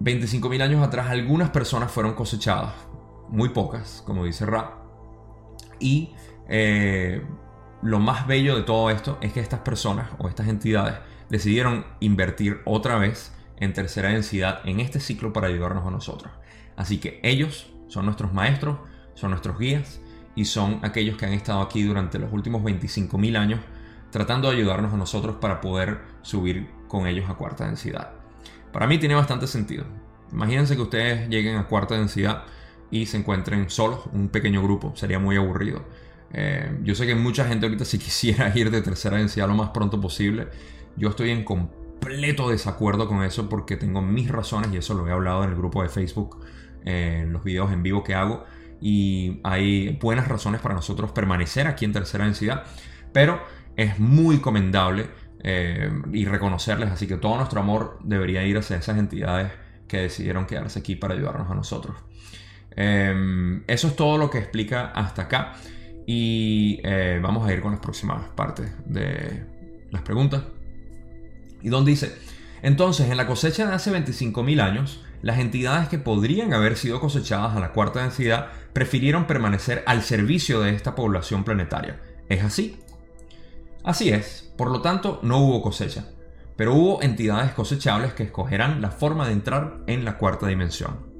25.000 0.00 0.62
años 0.62 0.82
atrás 0.82 1.10
algunas 1.10 1.50
personas 1.50 1.92
fueron 1.92 2.14
cosechadas, 2.14 2.72
muy 3.28 3.50
pocas, 3.50 4.02
como 4.06 4.24
dice 4.24 4.46
Ra. 4.46 4.78
Y 5.78 6.14
eh, 6.48 7.22
lo 7.82 8.00
más 8.00 8.26
bello 8.26 8.56
de 8.56 8.62
todo 8.62 8.88
esto 8.88 9.18
es 9.20 9.34
que 9.34 9.40
estas 9.40 9.60
personas 9.60 10.10
o 10.18 10.28
estas 10.28 10.48
entidades 10.48 10.94
decidieron 11.28 11.84
invertir 12.00 12.60
otra 12.64 12.96
vez 12.96 13.32
en 13.58 13.74
tercera 13.74 14.08
densidad 14.08 14.60
en 14.64 14.80
este 14.80 15.00
ciclo 15.00 15.34
para 15.34 15.48
ayudarnos 15.48 15.86
a 15.86 15.90
nosotros. 15.90 16.32
Así 16.76 16.98
que 16.98 17.20
ellos 17.22 17.72
son 17.88 18.04
nuestros 18.06 18.32
maestros, 18.32 18.78
son 19.14 19.30
nuestros 19.30 19.58
guías 19.58 20.00
y 20.34 20.44
son 20.44 20.80
aquellos 20.82 21.16
que 21.16 21.26
han 21.26 21.32
estado 21.32 21.60
aquí 21.60 21.82
durante 21.82 22.18
los 22.18 22.32
últimos 22.32 22.62
25.000 22.62 23.36
años 23.36 23.60
tratando 24.10 24.50
de 24.50 24.56
ayudarnos 24.56 24.92
a 24.92 24.96
nosotros 24.96 25.36
para 25.36 25.60
poder 25.60 26.00
subir 26.22 26.68
con 26.88 27.06
ellos 27.06 27.28
a 27.28 27.34
cuarta 27.34 27.66
densidad. 27.66 28.10
Para 28.72 28.86
mí 28.86 28.98
tiene 28.98 29.14
bastante 29.14 29.46
sentido. 29.46 29.84
Imagínense 30.32 30.76
que 30.76 30.82
ustedes 30.82 31.28
lleguen 31.28 31.56
a 31.56 31.66
cuarta 31.66 31.96
densidad 31.96 32.44
y 32.90 33.06
se 33.06 33.16
encuentren 33.16 33.70
solos, 33.70 34.00
un 34.12 34.28
pequeño 34.28 34.62
grupo, 34.62 34.92
sería 34.96 35.18
muy 35.18 35.36
aburrido. 35.36 35.84
Eh, 36.32 36.78
yo 36.84 36.94
sé 36.94 37.06
que 37.06 37.14
mucha 37.14 37.44
gente 37.44 37.66
ahorita 37.66 37.84
si 37.84 37.98
quisiera 38.00 38.56
ir 38.56 38.70
de 38.70 38.82
tercera 38.82 39.16
densidad 39.16 39.48
lo 39.48 39.54
más 39.54 39.70
pronto 39.70 40.00
posible. 40.00 40.48
Yo 40.96 41.10
estoy 41.10 41.30
en 41.30 41.44
completo 42.00 42.48
desacuerdo 42.48 43.06
con 43.06 43.22
eso 43.22 43.48
porque 43.48 43.76
tengo 43.76 44.00
mis 44.00 44.30
razones 44.30 44.72
y 44.72 44.78
eso 44.78 44.94
lo 44.94 45.06
he 45.06 45.12
hablado 45.12 45.44
en 45.44 45.50
el 45.50 45.56
grupo 45.56 45.82
de 45.82 45.88
Facebook, 45.88 46.42
eh, 46.84 47.20
en 47.22 47.32
los 47.32 47.44
videos 47.44 47.72
en 47.72 47.82
vivo 47.82 48.02
que 48.02 48.14
hago. 48.14 48.44
Y 48.80 49.40
hay 49.44 49.98
buenas 50.00 50.26
razones 50.26 50.62
para 50.62 50.74
nosotros 50.74 51.12
permanecer 51.12 51.66
aquí 51.66 51.84
en 51.84 51.92
tercera 51.92 52.24
densidad, 52.24 52.64
pero 53.12 53.42
es 53.76 53.98
muy 53.98 54.38
comendable 54.38 55.10
eh, 55.44 55.90
y 56.12 56.24
reconocerles. 56.24 56.90
Así 56.90 57.06
que 57.06 57.18
todo 57.18 57.36
nuestro 57.36 57.60
amor 57.60 57.98
debería 58.02 58.42
ir 58.44 58.56
hacia 58.56 58.76
esas 58.76 58.96
entidades 58.96 59.52
que 59.86 59.98
decidieron 59.98 60.46
quedarse 60.46 60.78
aquí 60.78 60.96
para 60.96 61.14
ayudarnos 61.14 61.50
a 61.50 61.54
nosotros. 61.54 61.96
Em, 62.70 63.62
eso 63.66 63.88
es 63.88 63.96
todo 63.96 64.16
lo 64.16 64.30
que 64.30 64.38
explica 64.38 64.92
hasta 64.92 65.22
acá. 65.22 65.52
Y 66.06 66.80
eh, 66.82 67.20
vamos 67.22 67.46
a 67.46 67.52
ir 67.52 67.60
con 67.60 67.72
las 67.72 67.80
próximas 67.80 68.26
partes 68.30 68.72
de 68.86 69.44
las 69.90 70.02
preguntas. 70.02 70.42
Y 71.62 71.68
Don 71.68 71.84
dice, 71.84 72.16
entonces 72.62 73.10
en 73.10 73.16
la 73.16 73.26
cosecha 73.26 73.66
de 73.66 73.74
hace 73.74 73.92
25.000 73.92 74.60
años, 74.60 75.00
las 75.22 75.38
entidades 75.38 75.88
que 75.88 75.98
podrían 75.98 76.54
haber 76.54 76.76
sido 76.76 77.00
cosechadas 77.00 77.56
a 77.56 77.60
la 77.60 77.72
cuarta 77.72 78.00
densidad 78.00 78.48
prefirieron 78.72 79.26
permanecer 79.26 79.82
al 79.86 80.02
servicio 80.02 80.60
de 80.60 80.70
esta 80.70 80.94
población 80.94 81.44
planetaria. 81.44 82.00
¿Es 82.28 82.42
así? 82.42 82.78
Así 83.82 84.10
es, 84.10 84.52
por 84.56 84.70
lo 84.70 84.82
tanto 84.82 85.20
no 85.22 85.38
hubo 85.38 85.62
cosecha, 85.62 86.06
pero 86.56 86.74
hubo 86.74 87.02
entidades 87.02 87.52
cosechables 87.52 88.12
que 88.12 88.24
escogerán 88.24 88.82
la 88.82 88.90
forma 88.90 89.26
de 89.26 89.32
entrar 89.32 89.78
en 89.86 90.04
la 90.04 90.18
cuarta 90.18 90.46
dimensión. 90.46 91.10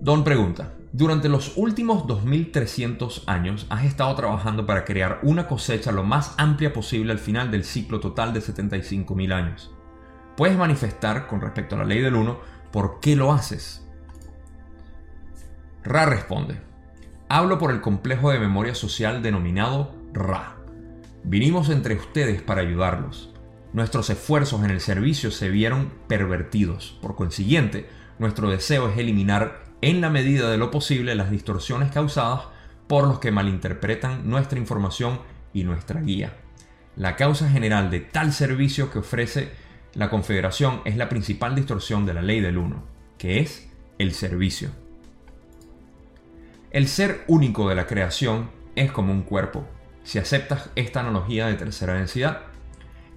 Don 0.00 0.24
pregunta, 0.24 0.72
durante 0.92 1.28
los 1.28 1.56
últimos 1.56 2.06
2300 2.06 3.24
años 3.26 3.66
has 3.68 3.84
estado 3.84 4.14
trabajando 4.14 4.64
para 4.64 4.84
crear 4.84 5.20
una 5.22 5.46
cosecha 5.46 5.92
lo 5.92 6.02
más 6.02 6.34
amplia 6.38 6.72
posible 6.72 7.12
al 7.12 7.18
final 7.18 7.50
del 7.50 7.64
ciclo 7.64 8.00
total 8.00 8.32
de 8.32 8.40
75.000 8.40 9.32
años. 9.32 9.70
¿Puedes 10.36 10.56
manifestar 10.56 11.26
con 11.26 11.40
respecto 11.40 11.74
a 11.74 11.78
la 11.78 11.84
ley 11.84 12.00
del 12.00 12.14
1 12.14 12.38
por 12.72 13.00
qué 13.00 13.16
lo 13.16 13.32
haces? 13.32 13.86
Ra 15.84 16.06
responde, 16.06 16.60
hablo 17.28 17.58
por 17.58 17.70
el 17.70 17.80
complejo 17.80 18.30
de 18.30 18.38
memoria 18.38 18.74
social 18.74 19.22
denominado 19.22 19.94
Ra. 20.14 20.56
Vinimos 21.22 21.68
entre 21.68 21.96
ustedes 21.96 22.40
para 22.40 22.62
ayudarlos. 22.62 23.34
Nuestros 23.74 24.08
esfuerzos 24.08 24.64
en 24.64 24.70
el 24.70 24.80
servicio 24.80 25.30
se 25.30 25.50
vieron 25.50 25.92
pervertidos. 26.06 26.98
Por 27.02 27.14
consiguiente, 27.14 27.88
nuestro 28.18 28.48
deseo 28.48 28.88
es 28.88 28.96
eliminar 28.96 29.67
en 29.80 30.00
la 30.00 30.10
medida 30.10 30.50
de 30.50 30.58
lo 30.58 30.70
posible 30.70 31.14
las 31.14 31.30
distorsiones 31.30 31.90
causadas 31.92 32.42
por 32.86 33.06
los 33.06 33.18
que 33.18 33.30
malinterpretan 33.30 34.28
nuestra 34.28 34.58
información 34.58 35.20
y 35.52 35.64
nuestra 35.64 36.00
guía. 36.00 36.34
La 36.96 37.16
causa 37.16 37.48
general 37.48 37.90
de 37.90 38.00
tal 38.00 38.32
servicio 38.32 38.90
que 38.90 38.98
ofrece 38.98 39.50
la 39.94 40.10
Confederación 40.10 40.80
es 40.84 40.96
la 40.96 41.08
principal 41.08 41.54
distorsión 41.54 42.06
de 42.06 42.14
la 42.14 42.22
ley 42.22 42.40
del 42.40 42.58
uno, 42.58 42.82
que 43.18 43.40
es 43.40 43.70
el 43.98 44.14
servicio. 44.14 44.70
El 46.70 46.88
ser 46.88 47.24
único 47.28 47.68
de 47.68 47.74
la 47.74 47.86
creación 47.86 48.50
es 48.74 48.90
como 48.90 49.12
un 49.12 49.22
cuerpo. 49.22 49.66
Si 50.02 50.18
aceptas 50.18 50.70
esta 50.74 51.00
analogía 51.00 51.46
de 51.46 51.54
tercera 51.54 51.94
densidad, 51.94 52.42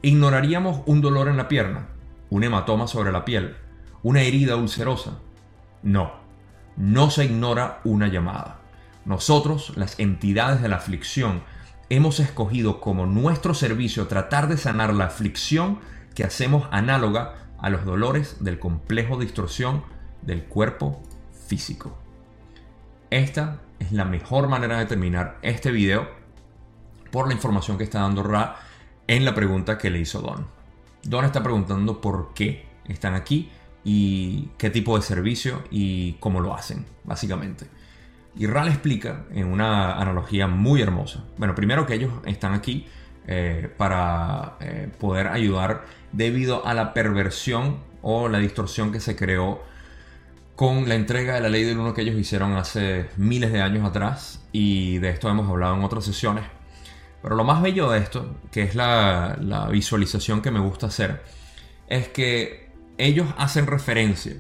ignoraríamos 0.02 0.82
un 0.86 1.02
dolor 1.02 1.28
en 1.28 1.38
la 1.38 1.48
pierna, 1.48 1.90
un 2.30 2.44
hematoma 2.44 2.88
sobre 2.88 3.12
la 3.12 3.26
piel, 3.26 3.56
una 4.04 4.22
herida 4.22 4.56
ulcerosa. 4.56 5.20
No, 5.84 6.21
no 6.78 7.10
se 7.10 7.26
ignora 7.26 7.80
una 7.84 8.08
llamada. 8.08 8.60
Nosotros, 9.06 9.74
las 9.76 10.00
entidades 10.00 10.62
de 10.62 10.70
la 10.70 10.78
aflicción, 10.78 11.44
hemos 11.90 12.20
escogido 12.20 12.80
como 12.80 13.06
nuestro 13.06 13.54
servicio 13.54 14.08
tratar 14.08 14.48
de 14.48 14.58
sanar 14.58 14.94
la 14.94 15.06
aflicción 15.06 15.80
que 16.16 16.24
hacemos 16.24 16.68
análoga 16.72 17.36
a 17.60 17.70
los 17.70 17.86
dolores 17.86 18.38
del 18.44 18.60
complejo 18.60 19.18
de 19.18 19.26
distorsión 19.26 19.84
del 20.22 20.44
cuerpo 20.44 21.02
físico. 21.48 21.98
Esta 23.10 23.60
es 23.80 23.92
la 23.92 24.06
mejor 24.06 24.48
manera 24.48 24.80
de 24.80 24.86
terminar 24.86 25.38
este 25.42 25.72
video 25.72 26.10
por 27.12 27.28
la 27.28 27.34
información 27.34 27.78
que 27.78 27.84
está 27.84 28.02
dando 28.02 28.24
Ra 28.24 28.58
en 29.08 29.26
la 29.26 29.36
pregunta 29.36 29.78
que 29.78 29.90
le 29.90 30.00
hizo 30.00 30.22
Don. 30.22 30.48
Don 31.04 31.26
está 31.26 31.44
preguntando 31.44 32.00
por 32.00 32.34
qué 32.34 32.66
están 32.86 33.16
aquí 33.16 33.52
y 33.84 34.50
qué 34.58 34.70
tipo 34.70 34.96
de 34.96 35.04
servicio 35.04 35.64
y 35.72 36.14
cómo 36.14 36.40
lo 36.40 36.54
hacen, 36.54 36.86
básicamente. 37.04 37.68
Y 38.36 38.48
Ral 38.48 38.70
explica 38.70 39.26
en 39.34 39.48
una 39.48 40.00
analogía 40.00 40.48
muy 40.48 40.82
hermosa. 40.82 41.26
Bueno, 41.38 41.56
primero 41.56 41.86
que 41.86 41.96
ellos 41.96 42.14
están 42.26 42.54
aquí 42.54 42.88
eh, 43.28 43.70
para 43.78 44.56
eh, 44.62 44.90
poder 45.00 45.28
ayudar 45.28 45.86
debido 46.12 46.66
a 46.66 46.74
la 46.74 46.94
perversión 46.94 47.80
o 48.02 48.30
la 48.30 48.40
distorsión 48.40 48.92
que 48.92 49.00
se 49.00 49.16
creó 49.16 49.62
con 50.56 50.88
la 50.88 50.96
entrega 50.96 51.36
de 51.36 51.42
la 51.42 51.50
ley 51.50 51.64
del 51.64 51.80
uno 51.80 51.94
que 51.94 52.02
ellos 52.02 52.16
hicieron 52.16 52.54
hace 52.54 53.10
miles 53.18 53.52
de 53.52 53.62
años 53.62 53.88
atrás 53.88 54.46
y 54.52 55.00
de 55.00 55.10
esto 55.10 55.30
hemos 55.30 55.50
hablado 55.50 55.76
en 55.76 55.84
otras 55.84 56.06
sesiones. 56.06 56.46
Pero 57.22 57.36
lo 57.36 57.44
más 57.44 57.62
bello 57.62 57.92
de 57.92 58.00
esto, 58.00 58.38
que 58.52 58.64
es 58.64 58.76
la 58.76 59.68
visualización 59.72 60.42
que 60.42 60.52
me 60.52 60.60
gusta 60.60 60.88
hacer, 60.88 61.22
es 61.88 62.08
que 62.08 62.61
ellos 62.98 63.28
hacen 63.38 63.68
referencia 63.68 64.36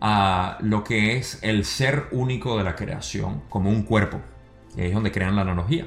a 0.00 0.58
lo 0.60 0.84
que 0.84 1.16
es 1.16 1.38
el 1.42 1.64
ser 1.64 2.08
único 2.10 2.58
de 2.58 2.64
la 2.64 2.76
creación, 2.76 3.42
como 3.48 3.70
un 3.70 3.82
cuerpo. 3.82 4.20
Y 4.76 4.82
ahí 4.82 4.88
es 4.88 4.94
donde 4.94 5.12
crean 5.12 5.36
la 5.36 5.42
analogía. 5.42 5.86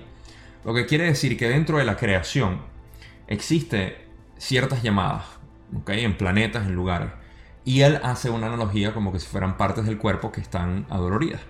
Lo 0.63 0.73
que 0.73 0.85
quiere 0.85 1.05
decir 1.05 1.37
que 1.37 1.49
dentro 1.49 1.77
de 1.77 1.85
la 1.85 1.97
creación 1.97 2.61
existe 3.27 4.07
ciertas 4.37 4.81
llamadas, 4.83 5.25
en 5.87 6.17
planetas, 6.17 6.65
en 6.65 6.73
lugares. 6.75 7.09
Y 7.63 7.81
él 7.81 7.99
hace 8.03 8.29
una 8.29 8.47
analogía 8.47 8.93
como 8.93 9.11
que 9.11 9.19
si 9.19 9.27
fueran 9.27 9.57
partes 9.57 9.85
del 9.85 9.97
cuerpo 9.97 10.31
que 10.31 10.41
están 10.41 10.85
adoloridas. 10.89 11.41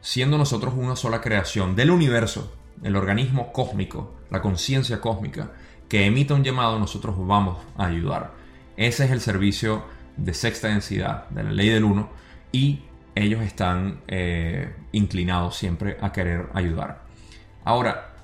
Siendo 0.00 0.36
nosotros 0.36 0.74
una 0.76 0.96
sola 0.96 1.20
creación 1.20 1.76
del 1.76 1.90
universo, 1.90 2.52
el 2.82 2.96
organismo 2.96 3.52
cósmico, 3.52 4.14
la 4.30 4.42
conciencia 4.42 5.00
cósmica, 5.00 5.52
que 5.88 6.06
emite 6.06 6.34
un 6.34 6.42
llamado, 6.42 6.78
nosotros 6.78 7.14
vamos 7.18 7.58
a 7.76 7.86
ayudar. 7.86 8.41
Ese 8.76 9.04
es 9.04 9.10
el 9.10 9.20
servicio 9.20 9.84
de 10.16 10.34
sexta 10.34 10.68
densidad 10.68 11.28
de 11.30 11.44
la 11.44 11.52
ley 11.52 11.68
del 11.68 11.84
1 11.84 12.08
y 12.52 12.80
ellos 13.14 13.42
están 13.42 14.00
eh, 14.08 14.74
inclinados 14.92 15.56
siempre 15.56 15.96
a 16.00 16.12
querer 16.12 16.48
ayudar. 16.54 17.02
Ahora, 17.64 18.14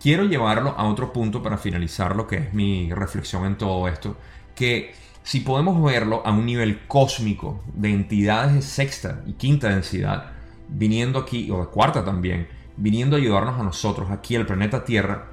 quiero 0.00 0.24
llevarlo 0.24 0.74
a 0.76 0.84
otro 0.88 1.12
punto 1.12 1.42
para 1.42 1.58
finalizar 1.58 2.16
lo 2.16 2.26
que 2.26 2.36
es 2.36 2.54
mi 2.54 2.92
reflexión 2.92 3.44
en 3.44 3.58
todo 3.58 3.88
esto, 3.88 4.16
que 4.54 4.94
si 5.22 5.40
podemos 5.40 5.82
verlo 5.82 6.22
a 6.24 6.32
un 6.32 6.46
nivel 6.46 6.86
cósmico 6.86 7.62
de 7.74 7.90
entidades 7.90 8.54
de 8.54 8.62
sexta 8.62 9.22
y 9.26 9.34
quinta 9.34 9.68
densidad, 9.68 10.32
viniendo 10.68 11.18
aquí, 11.18 11.50
o 11.50 11.60
de 11.60 11.66
cuarta 11.66 12.04
también, 12.04 12.48
viniendo 12.76 13.16
a 13.16 13.18
ayudarnos 13.18 13.60
a 13.60 13.62
nosotros 13.62 14.10
aquí, 14.10 14.34
el 14.34 14.46
planeta 14.46 14.84
Tierra, 14.84 15.26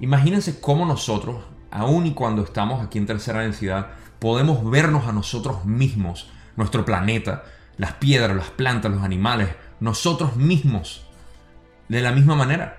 imagínense 0.00 0.60
cómo 0.60 0.86
nosotros, 0.86 1.44
aun 1.70 2.06
y 2.06 2.14
cuando 2.14 2.42
estamos 2.42 2.82
aquí 2.82 2.98
en 2.98 3.06
tercera 3.06 3.40
densidad, 3.40 3.90
podemos 4.22 4.70
vernos 4.70 5.08
a 5.08 5.12
nosotros 5.12 5.64
mismos, 5.64 6.30
nuestro 6.54 6.84
planeta, 6.84 7.42
las 7.76 7.94
piedras, 7.94 8.36
las 8.36 8.50
plantas, 8.50 8.92
los 8.92 9.02
animales, 9.02 9.48
nosotros 9.80 10.36
mismos, 10.36 11.04
de 11.88 12.02
la 12.02 12.12
misma 12.12 12.36
manera. 12.36 12.78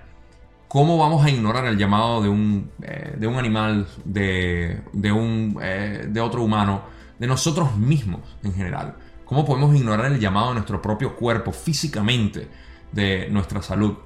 ¿Cómo 0.68 0.96
vamos 0.96 1.22
a 1.22 1.28
ignorar 1.28 1.66
el 1.66 1.76
llamado 1.76 2.22
de 2.22 2.30
un, 2.30 2.70
eh, 2.80 3.14
de 3.18 3.26
un 3.26 3.34
animal, 3.34 3.86
de, 4.06 4.84
de, 4.94 5.12
un, 5.12 5.58
eh, 5.62 6.06
de 6.08 6.20
otro 6.22 6.42
humano, 6.42 6.84
de 7.18 7.26
nosotros 7.26 7.76
mismos 7.76 8.22
en 8.42 8.54
general? 8.54 8.96
¿Cómo 9.26 9.44
podemos 9.44 9.76
ignorar 9.76 10.12
el 10.12 10.18
llamado 10.18 10.48
de 10.48 10.54
nuestro 10.54 10.80
propio 10.80 11.14
cuerpo 11.14 11.52
físicamente, 11.52 12.48
de 12.90 13.28
nuestra 13.30 13.60
salud? 13.60 13.98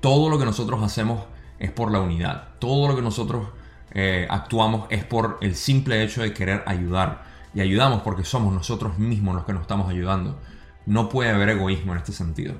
Todo 0.00 0.30
lo 0.30 0.38
que 0.38 0.46
nosotros 0.46 0.82
hacemos 0.82 1.24
es 1.58 1.70
por 1.70 1.92
la 1.92 2.00
unidad. 2.00 2.54
Todo 2.58 2.88
lo 2.88 2.96
que 2.96 3.02
nosotros 3.02 3.48
eh, 3.94 4.26
actuamos 4.30 4.86
es 4.90 5.04
por 5.04 5.38
el 5.42 5.54
simple 5.54 6.02
hecho 6.02 6.22
de 6.22 6.32
querer 6.32 6.62
ayudar. 6.66 7.24
Y 7.54 7.60
ayudamos 7.60 8.02
porque 8.02 8.24
somos 8.24 8.54
nosotros 8.54 8.98
mismos 8.98 9.34
los 9.34 9.44
que 9.44 9.52
nos 9.52 9.62
estamos 9.62 9.88
ayudando. 9.90 10.40
No 10.86 11.08
puede 11.08 11.30
haber 11.30 11.50
egoísmo 11.50 11.92
en 11.92 11.98
este 11.98 12.12
sentido. 12.12 12.54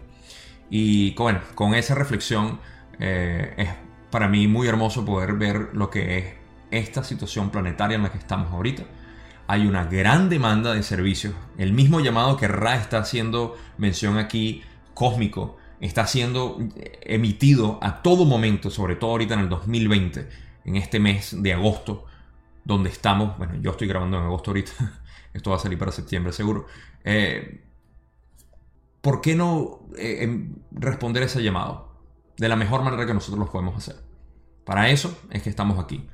Y 0.69 1.15
con 1.15 1.75
esa 1.75 1.95
reflexión 1.95 2.61
eh, 2.99 3.55
es 3.57 3.69
para 4.11 4.29
mí 4.29 4.47
muy 4.47 4.69
hermoso 4.69 5.05
poder 5.05 5.35
ver 5.35 5.71
lo 5.73 5.91
que 5.91 6.19
es 6.19 6.25
esta 6.71 7.05
situación 7.05 7.51
planetaria 7.51 7.97
en 7.97 8.03
la 8.03 8.13
que 8.13 8.19
estamos 8.19 8.53
ahorita. 8.53 8.85
Hay 9.47 9.67
una 9.67 9.85
gran 9.85 10.29
demanda 10.29 10.73
de 10.73 10.83
servicios. 10.83 11.35
El 11.59 11.73
mismo 11.73 12.01
llamado 12.01 12.37
que 12.37 12.49
Ra 12.49 12.77
está 12.77 12.99
haciendo 12.99 13.57
mención 13.77 14.19
aquí, 14.19 14.63
cósmico, 14.95 15.57
está 15.81 16.07
siendo 16.07 16.59
emitido 17.03 17.79
a 17.83 18.03
todo 18.03 18.25
momento, 18.25 18.71
sobre 18.71 18.97
todo 18.97 19.11
ahorita 19.11 19.35
en 19.35 19.41
el 19.41 19.49
2020, 19.49 20.29
en 20.65 20.77
este 20.77 21.01
mes 21.01 21.43
de 21.43 21.53
agosto, 21.53 22.05
donde 22.65 22.91
estamos, 22.91 23.37
bueno, 23.39 23.55
yo 23.61 23.73
estoy 23.73 23.89
grabando 23.89 24.19
en 24.19 24.25
agosto 24.25 24.51
ahorita, 24.51 24.73
esto 25.33 25.51
va 25.51 25.57
a 25.57 25.59
salir 25.59 25.79
para 25.79 25.93
septiembre 25.93 26.33
seguro. 26.33 26.67
Eh, 27.05 27.65
¿Por 29.01 29.21
qué 29.21 29.35
no 29.35 29.81
eh, 29.99 30.19
em, 30.23 30.55
responder 30.71 31.25
ese 31.25 31.43
llamado? 31.43 31.93
De 32.37 32.49
la 32.49 32.57
mejor 32.57 32.83
manera 32.83 33.05
que 33.05 33.15
nosotros 33.15 33.39
lo 33.39 33.51
podemos 33.51 33.77
hacer. 33.77 33.97
Para 34.65 34.91
eso 34.91 35.21
es 35.31 35.43
que 35.43 35.51
estamos 35.51 35.79
aquí. 35.79 36.09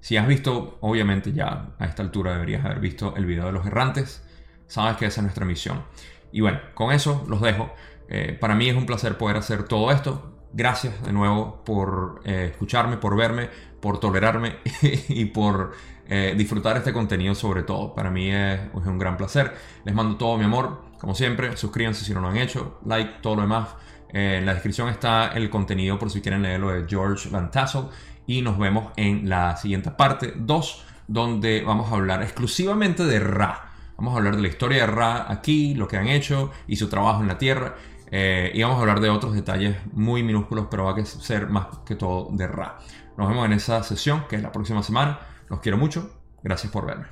Si 0.00 0.16
has 0.16 0.26
visto, 0.26 0.76
obviamente 0.80 1.32
ya 1.32 1.74
a 1.78 1.86
esta 1.86 2.02
altura 2.02 2.32
deberías 2.32 2.64
haber 2.64 2.80
visto 2.80 3.14
el 3.16 3.24
video 3.24 3.46
de 3.46 3.52
los 3.52 3.64
errantes, 3.66 4.22
sabes 4.66 4.96
que 4.96 5.06
esa 5.06 5.20
es 5.20 5.22
nuestra 5.22 5.46
misión. 5.46 5.84
Y 6.32 6.40
bueno, 6.40 6.60
con 6.74 6.92
eso 6.92 7.24
los 7.28 7.40
dejo. 7.40 7.72
Eh, 8.08 8.36
para 8.38 8.54
mí 8.54 8.68
es 8.68 8.76
un 8.76 8.86
placer 8.86 9.16
poder 9.16 9.36
hacer 9.36 9.62
todo 9.62 9.92
esto. 9.92 10.33
Gracias 10.56 11.02
de 11.02 11.12
nuevo 11.12 11.64
por 11.64 12.20
eh, 12.24 12.50
escucharme, 12.52 12.96
por 12.96 13.16
verme, 13.16 13.50
por 13.80 13.98
tolerarme 13.98 14.58
y 15.08 15.24
por 15.24 15.72
eh, 16.08 16.34
disfrutar 16.38 16.76
este 16.76 16.92
contenido 16.92 17.34
sobre 17.34 17.64
todo. 17.64 17.92
Para 17.92 18.08
mí 18.08 18.30
es, 18.30 18.60
un 18.72 18.96
gran 18.96 19.16
placer. 19.16 19.52
Les 19.84 19.92
mando 19.92 20.16
todo 20.16 20.38
mi 20.38 20.44
amor. 20.44 20.84
Como 21.00 21.16
siempre, 21.16 21.56
suscríbanse 21.56 22.04
si 22.04 22.14
no 22.14 22.20
lo 22.20 22.28
han 22.28 22.36
hecho. 22.36 22.78
Like, 22.86 23.14
todo 23.20 23.34
lo 23.34 23.42
demás. 23.42 23.70
en 24.10 24.46
la 24.46 24.54
descripción 24.54 24.88
está 24.90 25.32
el 25.32 25.50
contenido 25.50 25.98
por 25.98 26.08
si 26.08 26.20
quieren 26.20 26.42
leerlo 26.42 26.70
de 26.70 26.86
George 26.88 27.28
Tassel. 27.50 27.86
Y 28.28 28.40
nos 28.40 28.56
vemos 28.56 28.92
en 28.96 29.28
la 29.28 29.56
siguiente 29.56 29.90
parte 29.90 30.34
2, 30.36 30.84
donde 31.08 31.64
vamos 31.66 31.90
a 31.90 31.96
hablar 31.96 32.22
exclusivamente 32.22 33.04
de 33.04 33.18
Ra. 33.18 33.72
Vamos 33.96 34.14
a 34.14 34.18
hablar 34.18 34.36
de 34.36 34.42
la 34.42 34.48
historia 34.48 34.86
de 34.86 34.86
Ra 34.86 35.32
aquí, 35.32 35.74
lo 35.74 35.88
que 35.88 35.96
han 35.96 36.06
hecho 36.06 36.52
y 36.68 36.76
su 36.76 36.88
trabajo 36.88 37.22
en 37.22 37.28
la 37.28 37.38
Tierra. 37.38 37.74
Eh, 38.16 38.52
y 38.54 38.62
vamos 38.62 38.78
a 38.78 38.80
hablar 38.82 39.00
de 39.00 39.10
otros 39.10 39.34
detalles 39.34 39.76
muy 39.92 40.22
minúsculos, 40.22 40.68
pero 40.70 40.84
va 40.84 40.92
a 40.92 41.04
ser 41.04 41.48
más 41.48 41.66
que 41.84 41.96
todo 41.96 42.28
de 42.30 42.46
RA. 42.46 42.78
Nos 43.16 43.28
vemos 43.28 43.44
en 43.44 43.54
esa 43.54 43.82
sesión, 43.82 44.26
que 44.28 44.36
es 44.36 44.42
la 44.42 44.52
próxima 44.52 44.84
semana. 44.84 45.18
Los 45.48 45.58
quiero 45.58 45.78
mucho. 45.78 46.10
Gracias 46.40 46.72
por 46.72 46.86
verme. 46.86 47.06